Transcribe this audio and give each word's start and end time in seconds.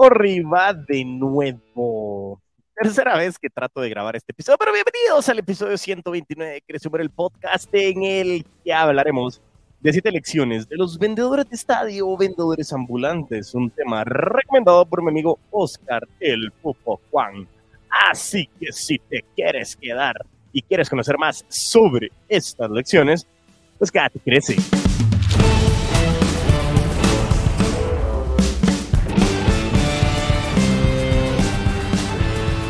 arriba 0.00 0.72
de 0.72 1.04
nuevo. 1.04 2.40
Tercera 2.74 3.16
vez 3.16 3.38
que 3.38 3.50
trato 3.50 3.80
de 3.80 3.90
grabar 3.90 4.16
este 4.16 4.32
episodio, 4.32 4.56
pero 4.58 4.72
bienvenidos 4.72 5.28
al 5.28 5.38
episodio 5.38 5.76
129 5.76 6.52
de 6.52 6.62
Crecer 6.62 7.00
el 7.00 7.10
podcast 7.10 7.68
en 7.74 8.02
el 8.02 8.46
que 8.64 8.72
hablaremos 8.72 9.40
de 9.80 9.92
siete 9.92 10.10
lecciones 10.10 10.68
de 10.68 10.76
los 10.76 10.98
vendedores 10.98 11.48
de 11.48 11.56
estadio 11.56 12.08
o 12.08 12.16
vendedores 12.16 12.72
ambulantes, 12.72 13.54
un 13.54 13.70
tema 13.70 14.04
recomendado 14.04 14.86
por 14.86 15.02
mi 15.02 15.10
amigo 15.10 15.38
Oscar 15.50 16.06
el 16.20 16.50
Popo 16.50 17.00
Juan. 17.10 17.46
Así 18.10 18.48
que 18.58 18.72
si 18.72 18.98
te 18.98 19.24
quieres 19.36 19.76
quedar 19.76 20.24
y 20.52 20.62
quieres 20.62 20.88
conocer 20.88 21.18
más 21.18 21.44
sobre 21.48 22.10
estas 22.28 22.70
lecciones, 22.70 23.26
pues 23.78 23.90
quédate, 23.90 24.18
crece. 24.20 24.56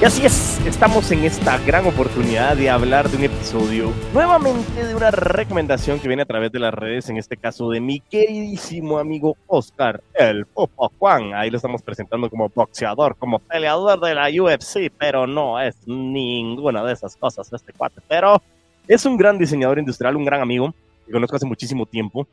Y 0.02 0.04
así 0.04 0.26
es, 0.26 0.58
estamos 0.66 1.12
en 1.12 1.22
esta 1.22 1.58
gran 1.58 1.86
oportunidad 1.86 2.56
de 2.56 2.68
hablar 2.68 3.08
de 3.08 3.18
un 3.18 3.22
episodio, 3.22 3.92
nuevamente 4.12 4.84
de 4.84 4.96
una 4.96 5.12
recomendación 5.12 6.00
que 6.00 6.08
viene 6.08 6.24
a 6.24 6.26
través 6.26 6.50
de 6.50 6.58
las 6.58 6.74
redes, 6.74 7.08
en 7.08 7.18
este 7.18 7.36
caso 7.36 7.70
de 7.70 7.80
mi 7.80 8.00
queridísimo 8.00 8.98
amigo 8.98 9.36
Oscar, 9.46 10.02
el 10.14 10.44
Popo 10.46 10.90
Juan. 10.98 11.34
Ahí 11.34 11.50
lo 11.50 11.56
estamos 11.58 11.82
presentando 11.82 12.28
como 12.28 12.48
boxeador, 12.52 13.14
como 13.16 13.38
peleador 13.38 14.00
de 14.00 14.16
la 14.16 14.28
UFC, 14.28 14.90
pero 14.98 15.28
no 15.28 15.60
es 15.60 15.76
ninguna 15.86 16.82
de 16.82 16.94
esas 16.94 17.16
cosas 17.16 17.52
este 17.52 17.72
cuate. 17.72 18.00
Pero 18.08 18.42
es 18.88 19.06
un 19.06 19.16
gran 19.16 19.38
diseñador 19.38 19.78
industrial, 19.78 20.16
un 20.16 20.24
gran 20.24 20.40
amigo 20.40 20.74
que 21.06 21.12
conozco 21.12 21.36
hace 21.36 21.46
muchísimo 21.46 21.86
tiempo 21.86 22.26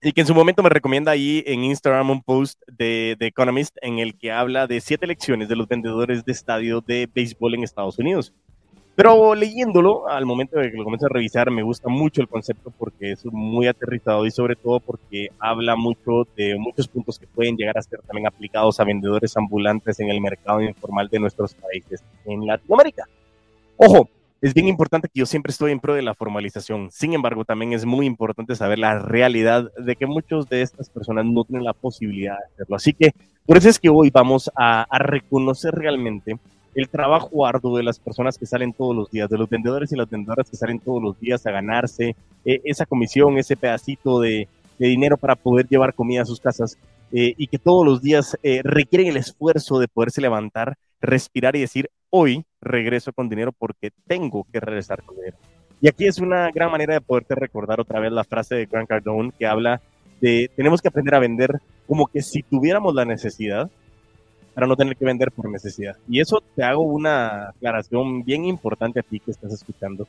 y 0.00 0.12
que 0.12 0.20
en 0.20 0.26
su 0.26 0.34
momento 0.34 0.62
me 0.62 0.68
recomienda 0.68 1.12
ahí 1.12 1.42
en 1.46 1.64
Instagram 1.64 2.10
un 2.10 2.22
post 2.22 2.60
de 2.68 3.16
The 3.18 3.26
Economist 3.26 3.76
en 3.82 3.98
el 3.98 4.16
que 4.16 4.30
habla 4.30 4.66
de 4.66 4.80
siete 4.80 5.06
lecciones 5.06 5.48
de 5.48 5.56
los 5.56 5.66
vendedores 5.66 6.24
de 6.24 6.32
estadio 6.32 6.80
de 6.80 7.08
béisbol 7.12 7.54
en 7.54 7.64
Estados 7.64 7.98
Unidos. 7.98 8.32
Pero 8.94 9.34
leyéndolo, 9.34 10.08
al 10.08 10.26
momento 10.26 10.58
de 10.58 10.70
que 10.70 10.76
lo 10.76 10.82
comienzo 10.82 11.06
a 11.06 11.08
revisar, 11.08 11.50
me 11.50 11.62
gusta 11.62 11.88
mucho 11.88 12.20
el 12.20 12.28
concepto 12.28 12.72
porque 12.76 13.12
es 13.12 13.24
muy 13.26 13.66
aterrizado 13.66 14.26
y 14.26 14.30
sobre 14.30 14.56
todo 14.56 14.80
porque 14.80 15.28
habla 15.38 15.76
mucho 15.76 16.26
de 16.36 16.56
muchos 16.58 16.88
puntos 16.88 17.18
que 17.18 17.28
pueden 17.28 17.56
llegar 17.56 17.78
a 17.78 17.82
ser 17.82 18.00
también 18.02 18.26
aplicados 18.26 18.80
a 18.80 18.84
vendedores 18.84 19.36
ambulantes 19.36 20.00
en 20.00 20.10
el 20.10 20.20
mercado 20.20 20.62
informal 20.62 21.08
de 21.08 21.20
nuestros 21.20 21.54
países 21.54 22.02
en 22.24 22.44
Latinoamérica. 22.46 23.04
Ojo, 23.76 24.08
es 24.40 24.54
bien 24.54 24.68
importante 24.68 25.08
que 25.08 25.18
yo 25.18 25.26
siempre 25.26 25.50
estoy 25.50 25.72
en 25.72 25.80
pro 25.80 25.94
de 25.94 26.02
la 26.02 26.14
formalización. 26.14 26.90
Sin 26.92 27.12
embargo, 27.12 27.44
también 27.44 27.72
es 27.72 27.84
muy 27.84 28.06
importante 28.06 28.54
saber 28.54 28.78
la 28.78 28.98
realidad 28.98 29.72
de 29.76 29.96
que 29.96 30.06
muchas 30.06 30.48
de 30.48 30.62
estas 30.62 30.88
personas 30.90 31.24
no 31.24 31.44
tienen 31.44 31.64
la 31.64 31.72
posibilidad 31.72 32.38
de 32.38 32.44
hacerlo. 32.54 32.76
Así 32.76 32.92
que 32.92 33.12
por 33.46 33.56
eso 33.56 33.68
es 33.68 33.78
que 33.78 33.88
hoy 33.88 34.10
vamos 34.10 34.50
a, 34.54 34.86
reconocer 34.98 35.74
realmente 35.74 36.38
el 36.74 36.88
trabajo 36.88 37.46
arduo 37.46 37.76
de 37.76 37.82
las 37.82 37.98
personas 37.98 38.38
que 38.38 38.46
salen 38.46 38.72
todos 38.72 38.94
los 38.94 39.10
días, 39.10 39.28
de 39.28 39.38
los 39.38 39.48
vendedores 39.48 39.90
y 39.90 39.96
las 39.96 40.08
vendedoras 40.08 40.48
que 40.48 40.56
salen 40.56 40.78
todos 40.78 41.02
los 41.02 41.18
días 41.18 41.44
a 41.46 41.50
ganarse 41.50 42.14
eh, 42.44 42.60
esa 42.62 42.86
comisión, 42.86 43.38
ese 43.38 43.56
pedacito 43.56 44.20
de, 44.20 44.46
dinero 44.78 45.16
para 45.16 45.34
poder 45.34 45.66
llevar 45.66 45.92
comida 45.92 46.22
a 46.22 46.24
sus 46.24 46.38
casas 46.38 46.78
eh, 47.10 47.34
y 47.36 47.48
que 47.48 47.58
todos 47.58 47.84
los 47.84 48.00
días 48.00 48.38
eh, 48.44 48.60
requieren 48.62 49.08
el 49.08 49.16
esfuerzo 49.16 49.80
de 49.80 49.88
poderse 49.88 50.20
levantar, 50.20 50.76
respirar 51.00 51.56
y 51.56 51.60
decir, 51.60 51.90
hoy 52.10 52.44
regreso 52.60 53.12
con 53.12 53.28
dinero 53.28 53.52
porque 53.52 53.90
tengo 54.06 54.46
que 54.52 54.60
regresar 54.60 55.02
con 55.02 55.16
dinero. 55.16 55.36
Y 55.80 55.88
aquí 55.88 56.06
es 56.06 56.18
una 56.18 56.50
gran 56.50 56.70
manera 56.70 56.94
de 56.94 57.00
poderte 57.00 57.34
recordar 57.34 57.80
otra 57.80 58.00
vez 58.00 58.10
la 58.10 58.24
frase 58.24 58.56
de 58.56 58.66
Grant 58.66 58.88
Cardone 58.88 59.32
que 59.38 59.46
habla 59.46 59.80
de 60.20 60.50
tenemos 60.56 60.82
que 60.82 60.88
aprender 60.88 61.14
a 61.14 61.20
vender 61.20 61.60
como 61.86 62.06
que 62.06 62.22
si 62.22 62.42
tuviéramos 62.42 62.94
la 62.94 63.04
necesidad 63.04 63.70
para 64.54 64.66
no 64.66 64.74
tener 64.74 64.96
que 64.96 65.04
vender 65.04 65.30
por 65.30 65.48
necesidad. 65.48 65.96
Y 66.08 66.20
eso 66.20 66.42
te 66.56 66.64
hago 66.64 66.82
una 66.82 67.50
aclaración 67.50 68.24
bien 68.24 68.44
importante 68.44 68.98
a 68.98 69.04
ti 69.04 69.20
que 69.20 69.30
estás 69.30 69.52
escuchando. 69.52 70.08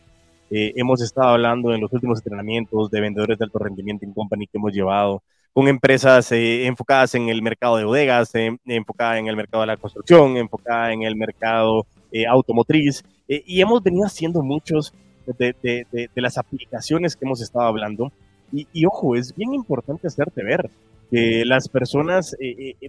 Eh, 0.50 0.74
hemos 0.76 1.04
estado 1.04 1.30
hablando 1.30 1.72
en 1.72 1.82
los 1.82 1.94
últimos 1.94 2.18
entrenamientos 2.18 2.90
de 2.90 3.00
vendedores 3.00 3.38
de 3.38 3.46
alto 3.46 3.60
rendimiento 3.60 4.06
en 4.06 4.14
company 4.14 4.48
que 4.48 4.58
hemos 4.58 4.74
llevado 4.74 5.22
con 5.54 5.68
empresas 5.68 6.32
eh, 6.32 6.66
enfocadas 6.66 7.16
en 7.16 7.30
el 7.30 7.42
mercado 7.42 7.78
de 7.78 7.86
bodegas, 7.86 8.34
eh, 8.36 8.58
enfocada 8.66 9.18
en 9.18 9.28
el 9.28 9.36
mercado 9.36 9.62
de 9.62 9.68
la 9.68 9.78
construcción, 9.78 10.38
enfocada 10.38 10.94
en 10.94 11.04
el 11.04 11.16
mercado 11.16 11.86
eh, 12.12 12.26
automotriz, 12.26 13.04
y 13.28 13.62
hemos 13.62 13.84
venido 13.84 14.08
haciendo 14.08 14.42
muchos 14.42 14.92
de, 15.38 15.56
de, 15.62 15.86
de, 15.92 16.10
las 16.16 16.40
aplicaciones 16.40 17.16
que 17.16 17.26
hemos 17.26 17.42
estado 17.42 17.68
hablando. 17.68 18.12
Y, 18.52 18.68
y, 18.74 18.86
ojo, 18.86 19.16
es 19.16 19.36
bien 19.36 19.54
importante 19.54 20.08
hacerte 20.08 20.44
ver 20.44 20.68
que 21.12 21.46
las 21.46 21.70
personas 21.70 22.36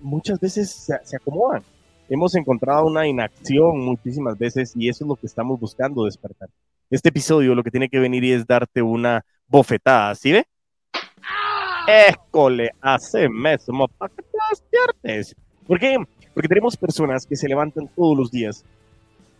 muchas 0.01 0.41
veces 0.41 0.71
se, 0.71 0.95
se 1.05 1.17
acomodan. 1.17 1.63
Hemos 2.09 2.35
encontrado 2.35 2.87
una 2.87 3.07
inacción 3.07 3.81
muchísimas 3.81 4.39
veces 4.39 4.73
y 4.75 4.89
eso 4.89 5.05
es 5.05 5.09
lo 5.09 5.17
que 5.17 5.27
estamos 5.27 5.61
buscando 5.61 6.07
despertar. 6.07 6.49
Este 6.89 7.11
episodio 7.11 7.55
lo 7.55 7.63
que 7.63 7.71
tiene 7.71 7.91
que 7.91 8.01
venir 8.01 8.25
es 8.25 8.47
darte 8.47 8.81
una 8.81 9.23
bofetada, 9.47 10.15
¿sí 10.15 10.33
ve? 10.33 10.47
École, 11.91 12.71
hace 12.81 13.29
mesmo 13.29 13.89
para 13.89 14.13
que 14.15 14.23
te. 14.23 15.35
¿Por 15.67 15.79
qué? 15.79 15.97
Porque 16.33 16.49
tenemos 16.49 16.77
personas 16.77 17.27
que 17.27 17.35
se 17.35 17.49
levantan 17.49 17.89
todos 17.97 18.17
los 18.17 18.31
días 18.31 18.65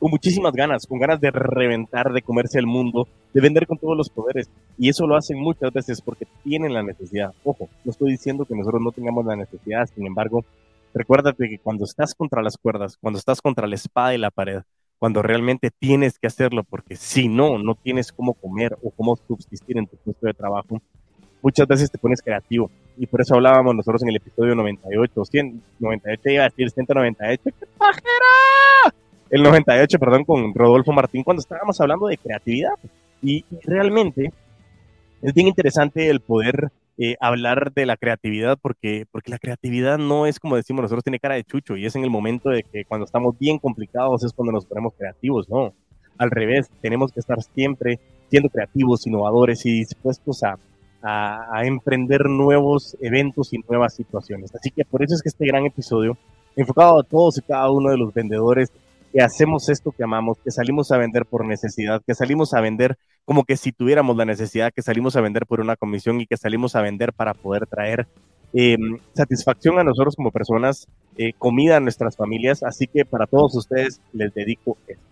con 0.01 0.11
muchísimas 0.11 0.53
ganas, 0.55 0.87
con 0.87 0.99
ganas 0.99 1.21
de 1.21 1.31
reventar, 1.31 2.13
de 2.13 2.23
comerse 2.23 2.59
el 2.59 2.67
mundo, 2.67 3.07
de 3.35 3.41
vender 3.41 3.67
con 3.67 3.79
todos 3.79 3.97
los 3.97 4.09
poderes. 4.09 4.51
Y 4.79 4.89
eso 4.89 5.07
lo 5.07 5.15
hacen 5.15 5.39
muchas 5.39 5.73
veces 5.73 6.01
porque 6.01 6.27
tienen 6.43 6.73
la 6.73 6.83
necesidad. 6.83 7.35
Ojo, 7.45 7.69
no 7.85 7.93
estoy 7.93 8.13
diciendo 8.13 8.47
que 8.47 8.55
nosotros 8.55 8.81
no 8.83 8.93
tengamos 8.93 9.27
la 9.27 9.37
necesidad, 9.37 9.89
sin 9.95 10.07
embargo, 10.07 10.45
recuérdate 10.95 11.49
que 11.49 11.59
cuando 11.59 11.85
estás 11.85 12.15
contra 12.15 12.43
las 12.43 12.57
cuerdas, 12.57 12.97
cuando 13.01 13.19
estás 13.19 13.43
contra 13.43 13.67
la 13.67 13.75
espada 13.75 14.15
y 14.15 14.19
la 14.19 14.31
pared, 14.31 14.63
cuando 14.99 15.23
realmente 15.23 15.71
tienes 15.71 16.19
que 16.19 16.27
hacerlo, 16.27 16.65
porque 16.65 16.97
si 16.97 17.29
no, 17.29 17.59
no 17.59 17.75
tienes 17.75 18.11
cómo 18.11 18.35
comer 18.35 18.77
o 18.83 18.91
cómo 18.91 19.17
subsistir 19.17 19.79
en 19.79 19.87
tu 19.87 19.97
puesto 19.99 20.27
de 20.27 20.35
trabajo, 20.35 20.81
muchas 21.43 21.67
veces 21.67 21.91
te 21.91 21.99
pones 21.99 22.23
creativo. 22.23 22.71
Y 22.97 23.07
por 23.07 23.21
eso 23.21 23.35
hablábamos 23.35 23.75
nosotros 23.75 24.03
en 24.03 24.11
el 24.11 24.17
episodio 24.17 24.55
98, 24.55 25.25
100, 25.25 25.63
98 25.79 26.31
iba 26.31 26.45
a 26.45 26.49
decir 26.49 26.71
198, 26.71 27.43
¡qué 27.45 27.67
pajera! 27.79 28.95
El 29.31 29.43
98, 29.43 29.99
perdón, 29.99 30.25
con 30.25 30.53
Rodolfo 30.55 30.93
Martín, 30.93 31.23
cuando 31.23 31.41
estábamos 31.41 31.81
hablando 31.81 32.09
de 32.09 32.19
creatividad. 32.19 32.75
Y, 33.23 33.45
realmente 33.63 34.33
es 35.23 35.35
bien 35.35 35.49
interesante 35.49 36.09
el 36.09 36.21
poder 36.21 36.71
eh, 36.97 37.17
hablar 37.21 37.73
de 37.73 37.87
la 37.87 37.97
creatividad 37.97 38.59
porque, 38.61 39.07
porque 39.11 39.31
la 39.31 39.39
creatividad 39.39 39.99
no 39.99 40.27
es 40.27 40.39
como 40.41 40.57
decimos 40.57 40.83
nosotros, 40.83 41.05
tiene 41.05 41.19
cara 41.19 41.35
de 41.35 41.45
chucho 41.45 41.77
y 41.77 41.87
es 41.87 41.95
en 41.97 42.05
el 42.05 42.11
momento 42.11 42.49
de 42.51 42.63
que 42.63 42.85
cuando 42.85 43.05
estamos 43.05 43.39
bien 43.39 43.59
complicados 43.59 44.25
es 44.25 44.33
cuando 44.33 44.53
nos 44.53 44.67
ponemos 44.67 44.95
creativos, 44.95 45.49
no. 45.49 45.73
Al 46.19 46.31
revés, 46.31 46.69
tenemos 46.83 47.13
que 47.13 47.21
estar 47.21 47.43
siempre 47.43 47.99
siendo 48.29 48.49
creativos, 48.49 49.07
innovadores 49.07 49.65
y 49.65 49.79
dispuestos 49.79 50.43
a, 50.43 50.59
a, 51.03 51.63
emprender 51.65 52.29
nuevos 52.29 52.97
eventos 53.01 53.53
y 53.53 53.59
nuevas 53.69 53.95
situaciones. 53.95 54.55
Así 54.55 54.71
que 54.71 54.85
por 54.85 55.03
eso 55.03 55.15
es 55.15 55.23
que 55.23 55.29
este 55.29 55.47
gran 55.47 55.67
episodio, 55.67 56.17
enfocado 56.57 57.01
a 57.01 57.03
todos 57.03 57.39
y 57.39 57.43
cada 57.43 57.71
uno 57.71 57.91
de 57.91 57.99
los 57.99 58.13
vendedores 58.13 58.73
que 59.13 59.21
hacemos 59.21 59.69
esto 59.69 59.93
que 59.93 60.05
amamos, 60.05 60.39
que 60.39 60.51
salimos 60.51 60.93
a 60.93 60.99
vender 60.99 61.27
por 61.27 61.45
necesidad, 61.45 62.03
que 62.07 62.15
salimos 62.15 62.55
a 62.55 62.61
vender 62.61 62.97
como 63.25 63.45
que 63.45 63.57
si 63.57 63.73
tuviéramos 63.73 64.17
la 64.17 64.25
necesidad, 64.25 64.73
que 64.73 64.83
salimos 64.83 65.17
a 65.17 65.21
vender 65.21 65.47
por 65.47 65.61
una 65.61 65.77
comisión 65.77 66.21
y 66.21 66.27
que 66.27 66.37
salimos 66.37 66.77
a 66.77 66.83
vender 66.83 67.13
para 67.13 67.35
poder 67.35 67.67
traer 67.67 68.07
em, 68.53 68.99
satisfacción 69.15 69.79
a 69.79 69.85
nosotros 69.85 70.17
como 70.17 70.31
personas, 70.31 70.87
eh, 71.17 71.33
comida 71.39 71.77
a 71.77 71.81
nuestras 71.81 72.17
familias. 72.17 72.63
Así 72.63 72.87
que 72.87 73.05
para 73.05 73.27
todos 73.27 73.55
ustedes 73.57 74.01
les 74.13 74.33
dedico 74.35 74.77
esto. 74.87 75.10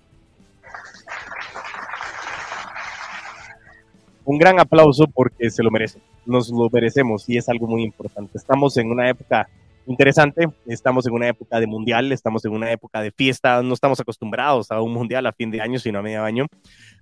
Un 4.28 4.36
gran 4.36 4.60
aplauso 4.60 5.06
porque 5.06 5.50
se 5.50 5.62
lo 5.62 5.70
merece, 5.70 6.00
nos 6.26 6.50
lo 6.50 6.68
merecemos 6.70 7.26
y 7.30 7.38
es 7.38 7.48
algo 7.48 7.66
muy 7.66 7.82
importante. 7.82 8.36
Estamos 8.36 8.76
en 8.76 8.90
una 8.90 9.08
época 9.08 9.48
interesante, 9.86 10.50
estamos 10.66 11.06
en 11.06 11.14
una 11.14 11.28
época 11.28 11.58
de 11.58 11.66
mundial, 11.66 12.12
estamos 12.12 12.44
en 12.44 12.52
una 12.52 12.70
época 12.70 13.00
de 13.00 13.10
fiesta, 13.10 13.62
no 13.62 13.72
estamos 13.72 13.98
acostumbrados 14.00 14.70
a 14.70 14.82
un 14.82 14.92
mundial 14.92 15.26
a 15.26 15.32
fin 15.32 15.50
de 15.50 15.62
año, 15.62 15.78
sino 15.78 16.00
a 16.00 16.02
medio 16.02 16.24
año, 16.24 16.44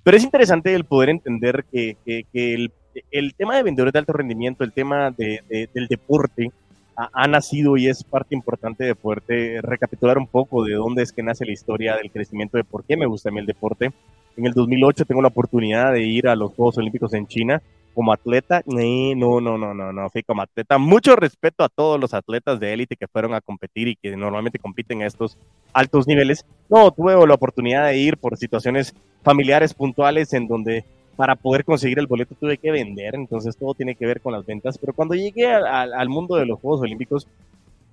pero 0.05 0.17
es 0.17 0.23
interesante 0.23 0.73
el 0.73 0.85
poder 0.85 1.09
entender 1.09 1.65
que, 1.73 1.97
que, 2.05 2.69
el, 3.11 3.35
tema 3.35 3.57
de 3.57 3.65
vendedores 3.65 3.93
de 3.93 3.99
alto 3.99 4.13
rendimiento, 4.13 4.63
el 4.63 4.73
tema 4.73 5.11
de, 5.11 5.69
del 5.75 5.89
deporte, 5.89 6.53
ha, 6.95 7.27
nacido 7.27 7.77
y 7.77 7.89
es 7.89 8.05
parte 8.05 8.37
importante 8.37 8.85
de 8.85 8.95
poder 8.95 9.63
recapitular 9.63 10.17
un 10.17 10.29
poco 10.29 10.65
de 10.65 10.75
dónde 10.75 11.03
es 11.03 11.13
que 11.13 11.25
nace 11.25 11.45
la 11.45 11.53
historia 11.53 11.97
del 11.97 12.13
crecimiento 12.13 12.57
de 12.57 12.65
por 12.65 12.85
qué 12.85 12.97
me 12.97 13.05
gusta 13.05 13.31
a 13.31 13.33
mí 13.33 13.41
el 13.41 13.47
deporte 13.47 13.93
en 14.37 14.47
el 14.47 14.53
2008 14.53 15.05
tengo 15.05 15.23
la 15.23 15.29
oportunidad 15.29 15.93
de 15.93 16.03
ir 16.03 16.29
a 16.29 16.37
los 16.37 16.53
Juegos 16.53 16.79
Olímpicos 16.79 17.13
en 17.15 17.27
China 17.27 17.63
como 17.95 18.13
atleta. 18.13 18.63
No, 18.67 19.41
no, 19.41 19.57
no, 19.57 19.75
no, 19.75 19.93
no, 19.93 20.11
fui 20.11 20.23
como 20.23 20.43
atleta. 20.43 20.77
Mucho 20.79 21.17
respeto 21.17 21.65
a 21.65 21.69
todos 21.69 21.99
los 21.99 22.13
atletas 22.13 22.61
de 22.61 22.75
élite 22.75 22.97
que 22.97 23.09
fueron 23.09 23.35
a 23.35 23.41
competir 23.41 23.89
y 23.89 23.97
que 23.97 24.15
normalmente 24.17 24.59
compiten 24.59 25.03
a 25.03 25.07
estos 25.07 25.39
altos 25.73 26.07
niveles. 26.07 26.45
No, 26.69 26.91
tuve 26.91 27.15
la 27.27 27.35
oportunidad 27.35 27.87
de 27.87 27.99
ir 27.99 28.19
por 28.19 28.37
situaciones 28.37 28.95
familiares 29.23 29.73
puntuales 29.73 30.33
en 30.35 30.47
donde 30.47 30.85
para 31.17 31.35
poder 31.35 31.65
conseguir 31.65 31.99
el 31.99 32.07
boleto 32.07 32.35
tuve 32.39 32.59
que 32.59 32.71
vender, 32.71 33.15
entonces 33.15 33.57
todo 33.57 33.73
tiene 33.73 33.95
que 33.95 34.05
ver 34.05 34.21
con 34.21 34.35
las 34.35 34.45
ventas. 34.45 34.77
Pero 34.77 34.93
cuando 34.93 35.15
llegué 35.15 35.47
al 35.47 36.09
mundo 36.11 36.37
de 36.37 36.45
los 36.45 36.61
Juegos 36.61 36.83
Olímpicos, 36.83 37.27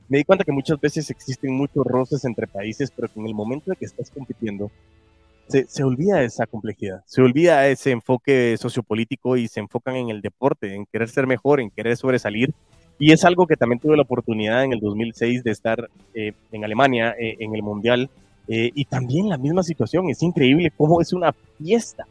me 0.10 0.18
di 0.18 0.26
cuenta 0.26 0.44
que 0.44 0.52
muchas 0.52 0.80
veces 0.82 1.10
existen 1.10 1.54
muchos 1.54 1.86
roces 1.86 2.26
entre 2.26 2.46
países, 2.46 2.92
pero 2.92 3.08
que 3.08 3.20
en 3.22 3.28
el 3.28 3.34
momento 3.34 3.72
de 3.72 3.78
que 3.78 3.86
estás 3.86 4.12
compitiendo, 4.12 4.70
se, 5.48 5.66
se, 5.68 5.84
olvida 5.84 6.24
esa 6.24 6.46
complejidad, 6.48 7.04
se 7.06 7.22
olvida 7.22 7.68
ese 7.68 7.92
enfoque 7.92 8.56
sociopolítico 8.58 9.38
y 9.38 9.48
se 9.48 9.60
enfocan 9.60 9.96
en 9.96 10.10
el 10.10 10.22
deporte, 10.22 10.74
en 10.74 10.86
querer 10.86 11.10
ser 11.10 11.28
mejor, 11.28 11.60
en 11.60 11.70
querer 11.70 11.98
sobresalir. 11.98 12.54
Y 13.00 13.12
es 13.12 13.26
algo 13.26 13.48
que 13.48 13.58
también 13.58 13.80
tuve 13.80 13.98
la 13.98 14.04
oportunidad 14.04 14.64
en 14.64 14.74
el 14.74 14.80
2006 14.80 15.44
de 15.44 15.52
estar 15.52 15.90
eh, 16.14 16.34
en 16.52 16.64
Alemania, 16.64 17.16
eh, 17.20 17.36
en 17.40 17.56
el 17.56 17.64
Mundial, 17.64 18.10
eh, 18.48 18.72
y 18.74 18.86
también 18.86 19.30
la 19.30 19.38
misma 19.38 19.64
situación. 19.64 20.10
Es 20.10 20.22
increíble 20.22 20.72
cómo 20.76 21.02
es 21.02 21.14
una 21.14 21.34
fiesta. 21.58 22.06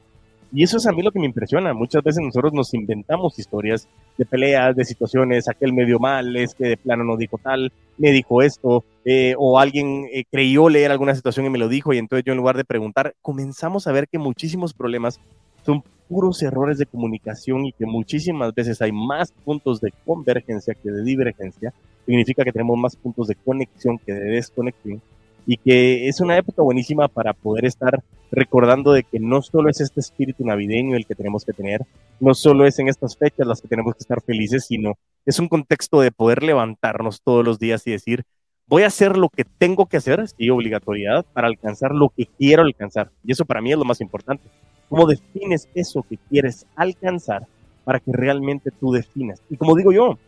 Y 0.53 0.63
eso 0.63 0.77
es 0.77 0.87
a 0.87 0.93
mí 0.93 1.03
lo 1.03 1.11
que 1.11 1.19
me 1.19 1.27
impresiona. 1.27 1.73
Muchas 1.73 2.03
veces 2.03 2.23
nosotros 2.23 2.53
nos 2.53 2.75
inventamos 2.75 3.39
historias 3.39 3.89
de 4.19 4.27
peleas, 4.27 4.77
de 4.77 4.85
situaciones, 4.85 5.49
aquel 5.49 5.73
medio 5.73 5.99
mal, 5.99 6.37
es 6.37 6.55
que 6.55 6.67
de 6.67 6.77
plano 6.77 7.05
no 7.05 7.17
dijo 7.17 7.39
tal, 7.39 7.73
me 7.97 8.11
dijo 8.11 8.43
esto, 8.43 8.85
eh, 9.05 9.35
o 9.39 9.59
alguien 9.59 10.07
eh, 10.13 10.25
creyó 10.31 10.69
leer 10.69 10.91
alguna 10.91 11.15
situación 11.15 11.47
y 11.47 11.51
me 11.51 11.59
lo 11.59 11.69
dijo, 11.69 11.93
y 11.93 11.99
entonces 11.99 12.25
yo 12.25 12.33
en 12.33 12.39
lugar 12.39 12.57
de 12.57 12.65
preguntar, 12.65 13.15
comenzamos 13.21 13.87
a 13.87 13.93
ver 13.93 14.09
que 14.09 14.19
muchísimos 14.19 14.75
problemas 14.75 15.21
son 15.65 15.83
puros 16.09 16.43
errores 16.43 16.79
de 16.79 16.87
comunicación 16.87 17.67
y 17.67 17.73
que 17.73 17.87
muchísimas 17.87 18.55
veces 18.55 18.83
hay 18.83 18.93
más 18.93 19.33
puntos 19.33 19.81
de 19.81 19.93
convergencia 20.05 20.75
que 20.75 20.91
de 20.91 21.03
divergencia. 21.03 21.73
Significa 22.05 22.45
que 22.45 22.53
tenemos 22.53 22.79
más 22.79 22.97
puntos 22.97 23.29
de 23.29 23.35
conexión 23.37 23.99
que 23.99 24.13
de 24.13 24.31
desconexión 24.33 25.01
y 25.47 25.57
que 25.57 26.09
es 26.09 26.21
una 26.21 26.37
época 26.37 26.63
buenísima 26.63 27.09
para 27.09 27.33
poder 27.33 27.65
estar 27.65 28.03
recordando 28.31 28.93
de 28.93 29.03
que 29.03 29.19
no 29.19 29.43
solo 29.43 29.69
es 29.69 29.81
este 29.81 30.01
espíritu 30.01 30.45
navideño 30.45 30.97
el 30.97 31.07
que 31.07 31.15
tenemos 31.15 31.45
que 31.45 31.53
tener, 31.53 31.83
no 32.21 32.35
solo 32.35 32.67
es 32.67 32.79
en 32.79 32.89
estas 32.89 33.17
fechas 33.17 33.47
las 33.47 33.61
que 33.61 33.69
tenemos 33.69 33.95
que 33.95 34.01
estar 34.01 34.23
felices, 34.23 34.67
sino 34.67 34.95
es 35.27 35.39
un 35.39 35.49
contexto 35.49 36.01
de 36.01 36.13
poder 36.13 36.43
levantarnos 36.43 37.23
todos 37.23 37.45
los 37.45 37.59
días 37.59 37.87
y 37.87 37.91
decir, 37.91 38.25
voy 38.73 38.85
a 38.85 38.87
hacer 38.87 39.19
lo 39.19 39.29
que 39.29 39.45
tengo 39.45 39.85
que 39.85 39.99
hacer, 39.99 40.27
sí, 40.29 40.49
obligatoriedad, 40.49 41.27
para 41.35 41.47
alcanzar 41.47 41.91
lo 41.91 42.09
que 42.09 42.25
quiero 42.25 42.63
alcanzar. 42.63 43.11
Y 43.23 43.33
eso 43.33 43.45
para 43.45 43.61
mí 43.61 43.71
es 43.71 43.77
lo 43.77 43.85
más 43.85 44.01
importante. 44.01 44.49
¿Cómo 44.89 45.07
defines 45.07 45.69
eso 45.75 46.03
que 46.09 46.17
quieres 46.17 46.65
alcanzar 46.75 47.47
para 47.85 48.01
que 48.01 48.11
realmente 48.15 48.71
tú 48.71 48.91
definas? 48.91 49.43
Y 49.51 49.59
como 49.59 49.77
digo 49.77 49.93
yo, 49.93 50.19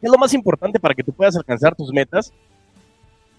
¿qué 0.00 0.06
es 0.06 0.10
lo 0.10 0.16
más 0.16 0.32
importante 0.32 0.80
para 0.80 0.94
que 0.94 1.02
tú 1.02 1.12
puedas 1.12 1.36
alcanzar 1.36 1.74
tus 1.74 1.92
metas? 1.92 2.32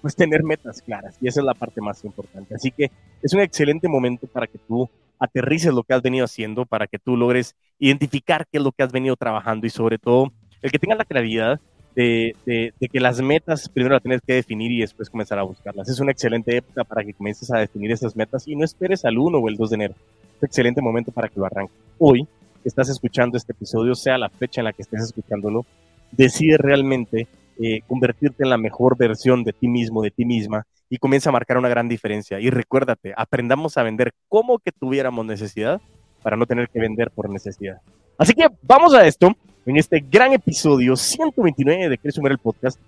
pues 0.02 0.16
tener 0.16 0.44
metas 0.44 0.84
claras 0.84 1.18
y 1.20 1.28
esa 1.28 1.40
es 1.40 1.46
la 1.48 1.56
parte 1.56 1.82
más 1.82 2.06
importante. 2.06 2.54
Así 2.54 2.70
que 2.70 2.92
es 3.24 3.34
un 3.34 3.40
excelente 3.40 3.88
momento 3.88 4.28
para 4.28 4.46
que 4.46 4.60
tú 4.60 4.88
aterrices 5.18 5.74
lo 5.74 5.82
que 5.82 5.96
has 5.96 6.04
venido 6.04 6.26
haciendo, 6.26 6.68
para 6.68 6.86
que 6.86 7.00
tú 7.00 7.18
logres 7.18 7.56
identificar 7.80 8.46
qué 8.46 8.60
es 8.60 8.64
lo 8.64 8.72
que 8.72 8.84
has 8.84 8.92
venido 8.92 9.16
trabajando 9.16 9.66
y 9.66 9.72
sobre 9.72 9.98
todo 9.98 10.32
el 10.62 10.72
que 10.72 10.78
tengas 10.78 11.00
la 11.00 11.06
claridad 11.06 11.60
de, 11.96 12.74
que 12.92 13.00
las 13.00 13.22
metas 13.22 13.70
primero 13.70 13.94
las 13.94 14.04
tienes 14.04 14.22
que 14.22 14.34
definir 14.34 14.72
y 14.72 14.82
después 14.82 15.10
comenzar 15.10 15.40
a 15.40 15.44
buscarlas. 15.44 15.88
Es 15.90 16.00
una 16.00 16.12
excelente 16.12 16.58
época 16.58 16.84
para 16.84 17.04
que 17.04 17.14
comiences 17.14 17.50
a 17.52 17.60
definir 17.60 17.92
esas 17.92 18.16
metas 18.16 18.48
y 18.48 18.56
no 18.56 18.66
esperes 18.66 19.06
al 19.06 19.18
1 19.18 19.38
o 19.38 19.50
el 19.50 19.56
2 19.56 19.70
de 19.70 19.76
enero. 19.76 19.94
Es 19.94 20.42
un 20.42 20.46
excelente 20.48 20.82
momento 20.82 21.12
para 21.12 21.30
que 21.30 21.40
lo 21.40 21.46
arranques. 21.46 21.78
Hoy 21.98 22.28
estás 22.64 22.90
escuchando 22.90 23.38
este 23.38 23.54
episodio, 23.54 23.96
sea 23.96 24.18
la 24.18 24.30
fecha 24.30 24.62
en 24.62 24.66
la 24.66 24.74
que 24.74 24.82
estés 24.82 25.04
escuchándolo, 25.04 25.66
decide 26.12 26.58
realmente 26.58 27.28
eh, 27.60 27.82
convertirte 27.88 28.44
en 28.44 28.50
la 28.50 28.58
mejor 28.58 28.98
versión 28.98 29.44
de 29.44 29.54
ti 29.54 29.68
mismo, 29.68 30.02
de 30.02 30.12
ti 30.12 30.26
misma, 30.26 30.66
y 30.90 30.98
comienza 30.98 31.30
a 31.30 31.34
marcar 31.34 31.58
una 31.58 31.70
gran 31.70 31.88
diferencia. 31.88 32.40
Y 32.40 32.50
recuérdate, 32.50 33.14
aprendamos 33.16 33.78
a 33.78 33.84
vender 33.84 34.14
como 34.28 34.60
que 34.60 34.72
tuviéramos 34.72 35.26
necesidad 35.26 35.82
para 36.22 36.36
no 36.36 36.46
tener 36.46 36.70
que 36.70 36.80
vender 36.80 37.12
por 37.12 37.30
necesidad. 37.30 37.80
Así 38.18 38.34
que 38.34 38.48
vamos 38.62 38.94
a 38.94 39.06
esto, 39.08 39.36
en 39.66 39.78
este 39.78 40.00
gran 40.00 40.34
episodio 40.34 40.96
129 40.96 41.98
de 42.02 42.12
Sumar 42.12 42.32
el 42.32 42.38
Podcast, 42.38 42.80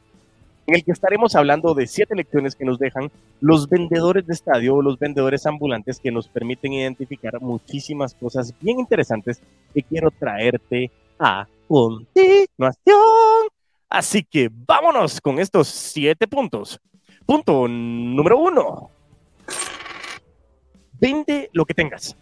en 0.67 0.75
el 0.75 0.83
que 0.83 0.91
estaremos 0.91 1.33
hablando 1.35 1.73
de 1.73 1.87
siete 1.87 2.15
lecciones 2.15 2.55
que 2.55 2.65
nos 2.65 2.77
dejan 2.77 3.09
los 3.39 3.67
vendedores 3.67 4.27
de 4.27 4.33
estadio 4.33 4.75
o 4.75 4.81
los 4.81 4.99
vendedores 4.99 5.45
ambulantes 5.45 5.99
que 5.99 6.11
nos 6.11 6.27
permiten 6.27 6.73
identificar 6.73 7.41
muchísimas 7.41 8.13
cosas 8.13 8.53
bien 8.61 8.79
interesantes 8.79 9.41
que 9.73 9.81
quiero 9.81 10.11
traerte 10.11 10.91
a 11.17 11.47
continuación. 11.67 12.95
Así 13.89 14.23
que 14.23 14.49
vámonos 14.51 15.19
con 15.19 15.39
estos 15.39 15.67
siete 15.67 16.27
puntos. 16.27 16.79
Punto 17.25 17.67
número 17.67 18.37
uno. 18.37 18.91
Vende 20.99 21.49
lo 21.53 21.65
que 21.65 21.73
tengas. 21.73 22.15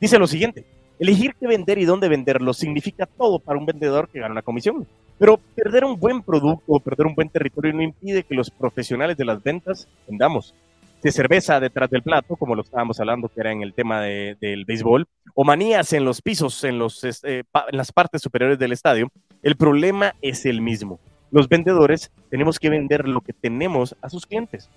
Dice 0.00 0.18
lo 0.18 0.26
siguiente. 0.26 0.81
Elegir 1.02 1.34
qué 1.34 1.48
vender 1.48 1.78
y 1.78 1.84
dónde 1.84 2.08
venderlo 2.08 2.52
significa 2.52 3.06
todo 3.06 3.40
para 3.40 3.58
un 3.58 3.66
vendedor 3.66 4.08
que 4.08 4.20
gana 4.20 4.34
una 4.34 4.42
comisión. 4.42 4.86
Pero 5.18 5.36
perder 5.36 5.84
un 5.84 5.98
buen 5.98 6.22
producto 6.22 6.62
o 6.68 6.78
perder 6.78 7.08
un 7.08 7.16
buen 7.16 7.28
territorio 7.28 7.72
no 7.72 7.82
impide 7.82 8.22
que 8.22 8.36
los 8.36 8.52
profesionales 8.52 9.16
de 9.16 9.24
las 9.24 9.42
ventas 9.42 9.88
vendamos 10.06 10.54
de 11.02 11.10
cerveza 11.10 11.58
detrás 11.58 11.90
del 11.90 12.02
plato, 12.02 12.36
como 12.36 12.54
lo 12.54 12.62
estábamos 12.62 13.00
hablando, 13.00 13.28
que 13.28 13.40
era 13.40 13.50
en 13.50 13.62
el 13.62 13.74
tema 13.74 14.00
del 14.00 14.64
béisbol, 14.64 15.08
o 15.34 15.42
manías 15.42 15.92
en 15.92 16.04
los 16.04 16.22
pisos, 16.22 16.62
este, 16.62 17.38
en 17.38 17.44
las 17.72 17.90
partes 17.90 18.22
superiores 18.22 18.56
del 18.60 18.70
estadio, 18.70 19.08
el 19.42 19.56
problema 19.56 20.14
es 20.22 20.46
el 20.46 20.60
mismo. 20.60 21.00
Los 21.32 21.48
vendedores 21.48 22.12
tenemos 22.30 22.60
que 22.60 22.70
vender 22.70 23.08
lo 23.08 23.22
que 23.22 23.32
tenemos 23.32 23.96
a 24.02 24.08
sus 24.08 24.24
clientes. 24.24 24.70